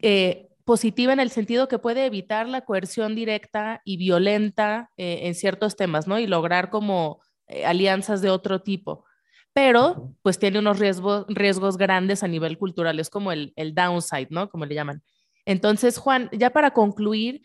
eh, 0.00 0.48
positiva 0.64 1.12
en 1.12 1.20
el 1.20 1.30
sentido 1.30 1.68
que 1.68 1.78
puede 1.78 2.06
evitar 2.06 2.48
la 2.48 2.62
coerción 2.62 3.14
directa 3.14 3.82
y 3.84 3.96
violenta 3.98 4.90
eh, 4.96 5.20
en 5.22 5.36
ciertos 5.36 5.76
temas, 5.76 6.08
¿no? 6.08 6.18
Y 6.18 6.26
lograr 6.26 6.70
como 6.70 7.20
eh, 7.46 7.64
alianzas 7.64 8.20
de 8.20 8.30
otro 8.30 8.62
tipo. 8.62 9.04
Pero, 9.52 10.12
pues 10.22 10.38
tiene 10.38 10.58
unos 10.58 10.80
riesgos, 10.80 11.24
riesgos 11.28 11.78
grandes 11.78 12.24
a 12.24 12.28
nivel 12.28 12.58
cultural, 12.58 12.98
es 12.98 13.10
como 13.10 13.30
el, 13.32 13.52
el 13.56 13.74
downside, 13.74 14.26
¿no? 14.30 14.50
Como 14.50 14.66
le 14.66 14.74
llaman. 14.74 15.02
Entonces, 15.46 15.96
Juan, 15.96 16.28
ya 16.32 16.50
para 16.50 16.72
concluir, 16.72 17.42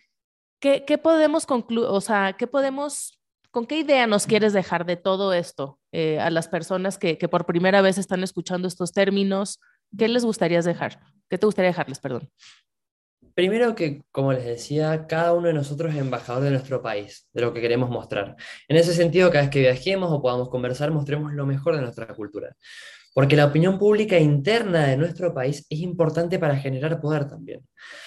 ¿qué, 0.60 0.84
podemos 1.02 1.46
concluir, 1.46 1.88
o 1.90 2.02
sea, 2.02 2.36
qué 2.38 2.48
podemos, 2.48 3.22
con 3.52 3.66
qué 3.66 3.80
idea 3.80 4.08
nos 4.08 4.26
quieres 4.26 4.54
dejar 4.54 4.86
de 4.86 4.98
todo 4.98 5.34
esto 5.34 5.80
eh, 5.92 6.20
a 6.20 6.30
las 6.30 6.48
personas 6.48 6.98
que, 6.98 7.18
que 7.18 7.30
por 7.30 7.46
primera 7.46 7.82
vez 7.82 7.98
están 7.98 8.24
escuchando 8.24 8.68
estos 8.68 8.92
términos? 8.92 9.62
¿Qué 9.98 10.08
les 10.08 10.26
gustaría 10.26 10.62
dejar? 10.62 11.00
¿Qué 11.30 11.38
te 11.38 11.46
gustaría 11.46 11.70
dejarles, 11.70 12.00
perdón? 12.00 12.30
Primero 13.34 13.76
que, 13.76 14.04
como 14.12 14.34
les 14.34 14.44
decía, 14.44 15.06
cada 15.08 15.34
uno 15.34 15.48
de 15.48 15.54
nosotros 15.54 15.94
es 15.94 16.00
embajador 16.00 16.44
de 16.44 16.52
nuestro 16.52 16.82
país, 16.82 17.30
de 17.34 17.42
lo 17.42 17.54
que 17.54 17.62
queremos 17.62 17.90
mostrar. 17.90 18.36
En 18.68 18.78
ese 18.78 18.94
sentido, 18.94 19.30
cada 19.30 19.44
vez 19.44 19.52
que 19.52 19.60
viajemos 19.60 20.12
o 20.12 20.22
podamos 20.22 20.50
conversar, 20.50 20.92
mostremos 20.92 21.32
lo 21.34 21.46
mejor 21.46 21.76
de 21.76 21.82
nuestra 21.82 22.08
cultura. 22.08 22.56
Porque 23.14 23.36
la 23.36 23.46
opinión 23.46 23.78
pública 23.78 24.18
interna 24.18 24.88
de 24.88 24.96
nuestro 24.96 25.34
país 25.34 25.66
es 25.70 25.80
importante 25.80 26.40
para 26.40 26.56
generar 26.56 27.02
poder 27.02 27.28
también. 27.28 27.62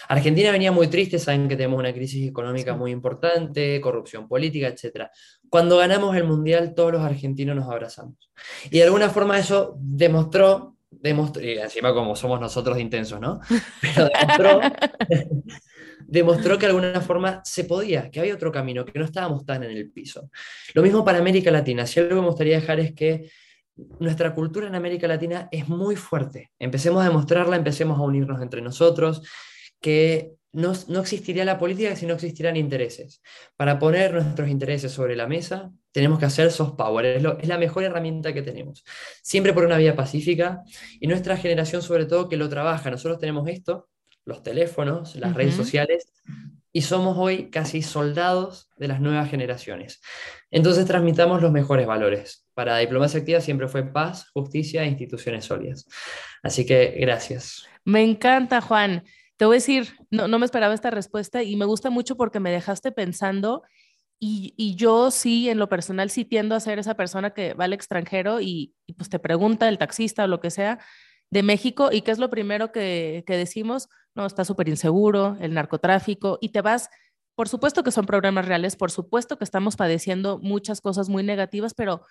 Argentina 0.08 0.50
venía 0.50 0.72
muy 0.72 0.88
triste, 0.88 1.18
saben 1.18 1.46
que 1.46 1.56
tenemos 1.56 1.78
una 1.78 1.92
crisis 1.92 2.26
económica 2.28 2.72
Sí. 2.72 2.78
muy 2.78 2.90
importante, 2.90 3.80
corrupción 3.80 4.26
política, 4.28 4.68
etc. 4.68 5.08
Cuando 5.50 5.76
ganamos 5.76 6.16
el 6.16 6.24
Mundial, 6.24 6.74
todos 6.74 6.92
los 6.92 7.02
argentinos 7.02 7.54
nos 7.54 7.68
abrazamos. 7.68 8.16
Y 8.70 8.78
de 8.78 8.84
alguna 8.84 9.10
forma 9.10 9.38
eso 9.38 9.76
demostró, 9.78 10.76
demostró 10.90 11.42
y 11.42 11.58
encima 11.58 11.92
como 11.92 12.16
somos 12.16 12.40
nosotros 12.40 12.76
de 12.76 12.82
intensos, 12.82 13.20
¿no? 13.20 13.40
Pero 13.82 14.08
demostró, 14.08 14.60
demostró 16.06 16.58
que 16.58 16.66
de 16.66 16.72
alguna 16.72 17.00
forma 17.00 17.42
se 17.44 17.64
podía, 17.64 18.10
que 18.10 18.20
había 18.20 18.34
otro 18.34 18.50
camino, 18.50 18.84
que 18.84 18.98
no 18.98 19.04
estábamos 19.04 19.44
tan 19.44 19.64
en 19.64 19.70
el 19.70 19.90
piso. 19.90 20.30
Lo 20.72 20.82
mismo 20.82 21.04
para 21.04 21.18
América 21.18 21.50
Latina. 21.50 21.86
Si 21.86 22.00
algo 22.00 22.16
que 22.16 22.20
me 22.22 22.26
gustaría 22.26 22.60
dejar 22.60 22.80
es 22.80 22.94
que 22.94 23.30
nuestra 23.98 24.34
cultura 24.34 24.66
en 24.66 24.74
América 24.74 25.08
Latina 25.08 25.48
es 25.50 25.68
muy 25.68 25.96
fuerte. 25.96 26.50
Empecemos 26.58 27.02
a 27.02 27.08
demostrarla, 27.08 27.56
empecemos 27.56 27.98
a 27.98 28.02
unirnos 28.02 28.40
entre 28.40 28.62
nosotros, 28.62 29.22
que 29.80 30.32
no, 30.52 30.72
existiría 31.00 31.44
la 31.44 31.58
política 31.58 31.96
si 31.96 32.06
no 32.06 32.14
existieran 32.14 32.56
intereses. 32.56 33.20
Para 33.56 33.78
poner 33.78 34.14
nuestros 34.14 34.48
intereses 34.48 34.92
sobre 34.92 35.16
la 35.16 35.26
mesa, 35.26 35.72
tenemos 35.90 36.18
que 36.18 36.26
hacer 36.26 36.52
soft 36.52 36.76
power, 36.76 37.04
es, 37.04 37.24
es, 37.40 37.48
la 37.48 37.58
mejor 37.58 37.82
herramienta 37.82 38.32
que 38.32 38.42
tenemos. 38.42 38.84
Siempre 39.22 39.52
por 39.52 39.64
una 39.64 39.76
vía 39.76 39.96
pacífica 39.96 40.62
y 41.00 41.08
nuestra 41.08 41.36
generación 41.36 41.82
sobre 41.82 42.06
todo 42.06 42.28
que 42.28 42.36
lo 42.36 42.48
trabaja. 42.48 42.90
Nosotros 42.90 43.18
tenemos 43.18 43.48
esto, 43.48 43.88
los 44.24 44.42
teléfonos, 44.42 45.16
las 45.16 45.34
redes 45.34 45.54
sociales, 45.54 46.12
y 46.76 46.82
somos 46.82 47.16
hoy 47.16 47.50
casi 47.50 47.82
soldados 47.82 48.68
de 48.76 48.88
las 48.88 49.00
nuevas 49.00 49.30
generaciones. 49.30 50.02
Entonces 50.50 50.84
transmitamos 50.86 51.40
los 51.40 51.52
mejores 51.52 51.86
valores. 51.86 52.48
Para 52.52 52.78
Diplomacia 52.78 53.20
Activa 53.20 53.40
siempre 53.40 53.68
fue 53.68 53.84
paz, 53.84 54.28
justicia 54.32 54.82
e 54.82 54.88
instituciones 54.88 55.44
sólidas. 55.44 55.86
Así 56.42 56.66
que 56.66 56.96
gracias. 56.98 57.64
Me 57.84 58.02
encanta, 58.02 58.60
Juan. 58.60 59.04
Te 59.36 59.44
voy 59.44 59.54
a 59.54 59.58
decir, 59.58 59.94
no, 60.10 60.26
no 60.26 60.40
me 60.40 60.46
esperaba 60.46 60.74
esta 60.74 60.90
respuesta 60.90 61.44
y 61.44 61.54
me 61.54 61.64
gusta 61.64 61.90
mucho 61.90 62.16
porque 62.16 62.40
me 62.40 62.50
dejaste 62.50 62.90
pensando 62.90 63.62
y, 64.18 64.54
y, 64.56 64.74
yo 64.74 65.12
sí, 65.12 65.48
en 65.48 65.58
lo 65.58 65.68
personal, 65.68 66.10
sí 66.10 66.24
tiendo 66.24 66.56
a 66.56 66.60
ser 66.60 66.80
esa 66.80 66.94
persona 66.94 67.30
que 67.30 67.54
va 67.54 67.66
al 67.66 67.72
extranjero 67.72 68.40
y, 68.40 68.74
y, 68.86 68.94
pues 68.94 69.10
te 69.10 69.20
pregunta 69.20 69.68
el 69.68 69.78
taxista 69.78 70.24
o 70.24 70.28
lo 70.28 70.40
que 70.40 70.50
sea 70.50 70.80
de 71.30 71.42
México 71.44 71.90
y 71.92 72.02
qué 72.02 72.10
es 72.10 72.18
lo 72.18 72.30
primero 72.30 72.72
que, 72.72 73.22
que 73.26 73.36
decimos, 73.36 73.88
no, 74.14 74.26
está 74.26 74.44
súper 74.44 74.68
inseguro, 74.68 75.36
el 75.40 75.54
narcotráfico 75.54 76.38
y 76.40 76.50
te 76.50 76.60
vas, 76.60 76.88
por 77.34 77.48
supuesto 77.48 77.82
que 77.82 77.90
son 77.90 78.06
problemas 78.06 78.46
reales, 78.46 78.76
por 78.76 78.90
supuesto 78.90 79.38
que 79.38 79.44
estamos 79.44 79.76
padeciendo 79.76 80.38
muchas 80.38 80.80
cosas 80.80 81.08
muy 81.08 81.22
negativas, 81.22 81.74
pero 81.74 82.02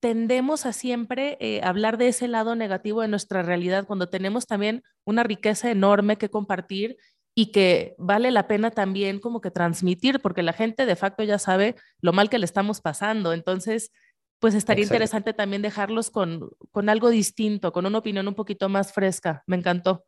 tendemos 0.00 0.66
a 0.66 0.72
siempre 0.72 1.38
eh, 1.40 1.60
hablar 1.62 1.96
de 1.96 2.08
ese 2.08 2.28
lado 2.28 2.54
negativo 2.56 3.00
de 3.00 3.08
nuestra 3.08 3.42
realidad 3.42 3.86
cuando 3.86 4.08
tenemos 4.08 4.46
también 4.46 4.82
una 5.04 5.22
riqueza 5.22 5.70
enorme 5.70 6.18
que 6.18 6.28
compartir 6.28 6.98
y 7.34 7.52
que 7.52 7.94
vale 7.98 8.30
la 8.30 8.46
pena 8.46 8.70
también 8.70 9.18
como 9.18 9.40
que 9.40 9.50
transmitir, 9.50 10.20
porque 10.20 10.42
la 10.42 10.52
gente 10.52 10.86
de 10.86 10.96
facto 10.96 11.24
ya 11.24 11.38
sabe 11.38 11.74
lo 12.00 12.12
mal 12.12 12.30
que 12.30 12.38
le 12.38 12.44
estamos 12.44 12.80
pasando. 12.80 13.32
Entonces, 13.32 13.90
pues 14.38 14.54
estaría 14.54 14.84
interesante 14.84 15.32
también 15.32 15.62
dejarlos 15.62 16.10
con, 16.10 16.50
con 16.70 16.88
algo 16.88 17.08
distinto, 17.08 17.72
con 17.72 17.86
una 17.86 17.98
opinión 17.98 18.28
un 18.28 18.34
poquito 18.34 18.68
más 18.68 18.92
fresca. 18.92 19.42
Me 19.46 19.56
encantó. 19.56 20.04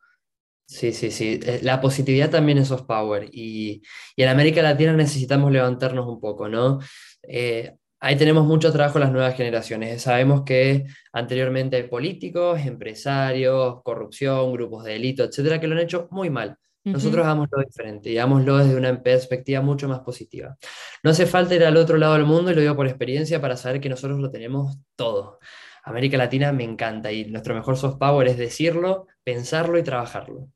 Sí, 0.69 0.93
sí, 0.93 1.11
sí. 1.13 1.39
Eh, 1.45 1.61
la 1.63 1.81
positividad 1.81 2.29
también 2.31 2.59
es 2.59 2.69
soft 2.69 2.87
power 2.87 3.29
y, 3.33 3.83
y 4.17 4.23
en 4.23 4.29
América 4.29 4.63
Latina 4.63 4.93
necesitamos 4.93 5.53
levantarnos 5.53 6.07
un 6.09 6.21
poco, 6.21 6.49
¿no? 6.49 6.81
Eh, 7.23 7.73
ahí 8.01 8.17
tenemos 8.17 8.45
mucho 8.45 8.73
trabajo 8.73 8.99
en 8.99 9.05
las 9.05 9.13
nuevas 9.13 9.37
generaciones. 9.37 10.03
Sabemos 10.03 10.43
que 10.43 10.87
anteriormente 11.13 11.77
hay 11.77 11.85
políticos, 11.85 12.61
empresarios, 12.67 13.81
corrupción, 13.85 14.53
grupos 14.53 14.85
de 14.85 14.93
delito, 14.95 15.25
etcétera, 15.25 15.61
que 15.61 15.69
lo 15.69 15.77
han 15.77 15.83
hecho 15.83 16.09
muy 16.11 16.31
mal. 16.31 16.57
Nosotros 16.85 17.25
hagámoslo 17.25 17.59
diferente 17.65 18.11
y 18.11 18.19
hagámoslo 18.19 18.59
desde 18.59 18.77
una 18.77 19.03
perspectiva 19.03 19.61
mucho 19.61 19.89
más 19.89 20.01
positiva. 20.01 20.57
No 21.03 21.11
hace 21.11 21.27
falta 21.27 21.57
ir 21.57 21.65
al 21.65 21.77
otro 21.77 21.97
lado 21.97 22.15
del 22.15 22.25
mundo, 22.25 22.53
y 22.53 22.55
lo 22.55 22.61
digo 22.61 22.77
por 22.77 22.87
experiencia, 22.87 23.41
para 23.41 23.57
saber 23.57 23.81
que 23.81 23.89
nosotros 23.89 24.21
lo 24.21 24.31
tenemos 24.31 24.79
todo. 24.95 25.41
América 25.83 26.17
Latina 26.17 26.53
me 26.53 26.63
encanta 26.63 27.11
y 27.11 27.25
nuestro 27.25 27.55
mejor 27.57 27.77
soft 27.77 27.99
power 27.99 28.29
es 28.29 28.37
decirlo, 28.37 29.09
pensarlo 29.25 29.79
y 29.79 29.83
trabajarlo. 29.83 30.49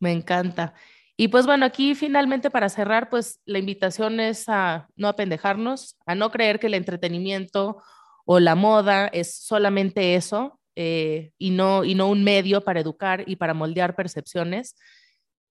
Me 0.00 0.12
encanta. 0.12 0.74
Y 1.16 1.28
pues 1.28 1.46
bueno, 1.46 1.66
aquí 1.66 1.94
finalmente 1.94 2.50
para 2.50 2.68
cerrar, 2.68 3.10
pues 3.10 3.40
la 3.44 3.58
invitación 3.58 4.20
es 4.20 4.48
a 4.48 4.88
no 4.96 5.08
apendejarnos, 5.08 5.96
a 6.06 6.14
no 6.14 6.30
creer 6.30 6.60
que 6.60 6.68
el 6.68 6.74
entretenimiento 6.74 7.82
o 8.24 8.38
la 8.38 8.54
moda 8.54 9.08
es 9.08 9.34
solamente 9.34 10.14
eso 10.14 10.60
eh, 10.76 11.32
y, 11.38 11.50
no, 11.50 11.84
y 11.84 11.94
no 11.94 12.08
un 12.08 12.22
medio 12.22 12.60
para 12.60 12.80
educar 12.80 13.24
y 13.26 13.36
para 13.36 13.54
moldear 13.54 13.96
percepciones 13.96 14.76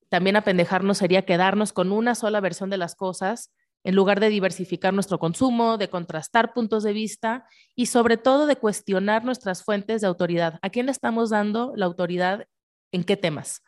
también 0.09 0.35
apendejarnos 0.35 0.97
sería 0.97 1.25
quedarnos 1.25 1.73
con 1.73 1.91
una 1.91 2.15
sola 2.15 2.39
versión 2.39 2.69
de 2.69 2.77
las 2.77 2.95
cosas 2.95 3.51
en 3.83 3.95
lugar 3.95 4.19
de 4.19 4.29
diversificar 4.29 4.93
nuestro 4.93 5.19
consumo, 5.19 5.77
de 5.77 5.89
contrastar 5.89 6.53
puntos 6.53 6.83
de 6.83 6.93
vista 6.93 7.45
y 7.75 7.87
sobre 7.87 8.17
todo 8.17 8.45
de 8.45 8.57
cuestionar 8.57 9.23
nuestras 9.23 9.63
fuentes 9.63 10.01
de 10.01 10.07
autoridad. 10.07 10.59
¿A 10.61 10.69
quién 10.69 10.87
le 10.87 10.91
estamos 10.91 11.29
dando 11.29 11.73
la 11.75 11.85
autoridad 11.85 12.47
en 12.91 13.03
qué 13.03 13.15
temas? 13.15 13.63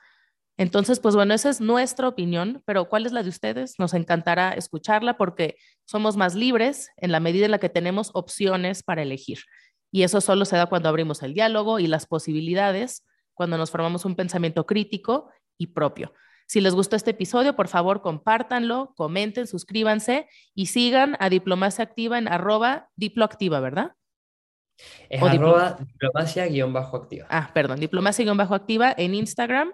Entonces, 0.59 0.99
pues 0.99 1.15
bueno, 1.15 1.33
esa 1.33 1.49
es 1.49 1.61
nuestra 1.61 2.09
opinión, 2.09 2.61
pero 2.65 2.89
¿cuál 2.89 3.05
es 3.05 3.13
la 3.13 3.23
de 3.23 3.29
ustedes? 3.29 3.79
Nos 3.79 3.93
encantará 3.93 4.51
escucharla 4.51 5.15
porque 5.15 5.55
somos 5.85 6.17
más 6.17 6.35
libres 6.35 6.89
en 6.97 7.13
la 7.13 7.21
medida 7.21 7.45
en 7.45 7.51
la 7.51 7.59
que 7.59 7.69
tenemos 7.69 8.11
opciones 8.13 8.83
para 8.83 9.01
elegir. 9.01 9.39
Y 9.89 10.03
eso 10.03 10.19
solo 10.19 10.43
se 10.43 10.57
da 10.57 10.65
cuando 10.65 10.89
abrimos 10.89 11.23
el 11.23 11.33
diálogo 11.33 11.79
y 11.79 11.87
las 11.87 12.05
posibilidades, 12.07 13.07
cuando 13.33 13.57
nos 13.57 13.71
formamos 13.71 14.03
un 14.03 14.17
pensamiento 14.17 14.65
crítico 14.65 15.31
y 15.57 15.67
propio. 15.67 16.11
Si 16.45 16.59
les 16.59 16.75
gustó 16.75 16.97
este 16.97 17.11
episodio, 17.11 17.55
por 17.55 17.69
favor, 17.69 18.01
compártanlo, 18.01 18.93
comenten, 18.97 19.47
suscríbanse 19.47 20.27
y 20.53 20.65
sigan 20.65 21.15
a 21.21 21.29
Diplomacia 21.29 21.85
Activa 21.85 22.17
en 22.17 22.27
arroba 22.27 22.89
diploactiva, 22.97 23.61
¿verdad? 23.61 23.93
Es 25.07 25.23
arroba 25.23 25.77
diplomacia-activa. 25.79 27.27
Ah, 27.29 27.49
perdón, 27.53 27.79
diplomacia-activa 27.79 28.93
en 28.97 29.15
Instagram. 29.15 29.71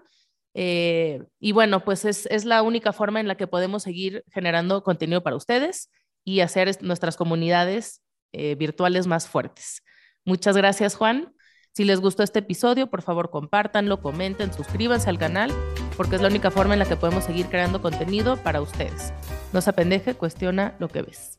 Eh, 0.58 1.22
y 1.40 1.52
bueno, 1.52 1.84
pues 1.84 2.06
es, 2.06 2.46
la 2.46 2.62
única 2.62 2.94
forma 2.94 3.20
en 3.20 3.28
la 3.28 3.36
que 3.36 3.46
podemos 3.46 3.84
seguir 3.84 4.24
generando 4.32 4.84
contenido 4.84 5.22
para 5.22 5.36
ustedes 5.36 5.92
y 6.24 6.40
hacer 6.40 6.82
nuestras 6.82 7.18
comunidades 7.18 8.02
eh, 8.32 8.56
virtuales 8.56 9.06
más 9.06 9.28
fuertes. 9.28 9.84
Muchas 10.24 10.56
gracias, 10.56 10.96
Juan. 10.96 11.36
Si 11.74 11.84
les 11.84 12.00
gustó 12.00 12.24
este 12.24 12.40
episodio, 12.40 12.88
por 12.88 13.02
favor 13.02 13.30
compártanlo, 13.30 14.02
comenten, 14.02 14.54
suscríbanse 14.54 15.10
al 15.10 15.20
canal, 15.20 15.52
porque 15.98 16.16
es 16.16 16.22
la 16.22 16.30
única 16.30 16.50
forma 16.50 16.74
en 16.74 16.80
la 16.80 16.86
que 16.86 16.96
podemos 16.96 17.26
seguir 17.26 17.48
creando 17.48 17.82
contenido 17.82 18.38
para 18.38 18.62
ustedes. 18.62 19.14
No 19.52 19.60
se 19.60 19.72
apendeje, 19.72 20.16
cuestiona 20.16 20.76
lo 20.80 20.88
que 20.88 21.02
ves. 21.02 21.38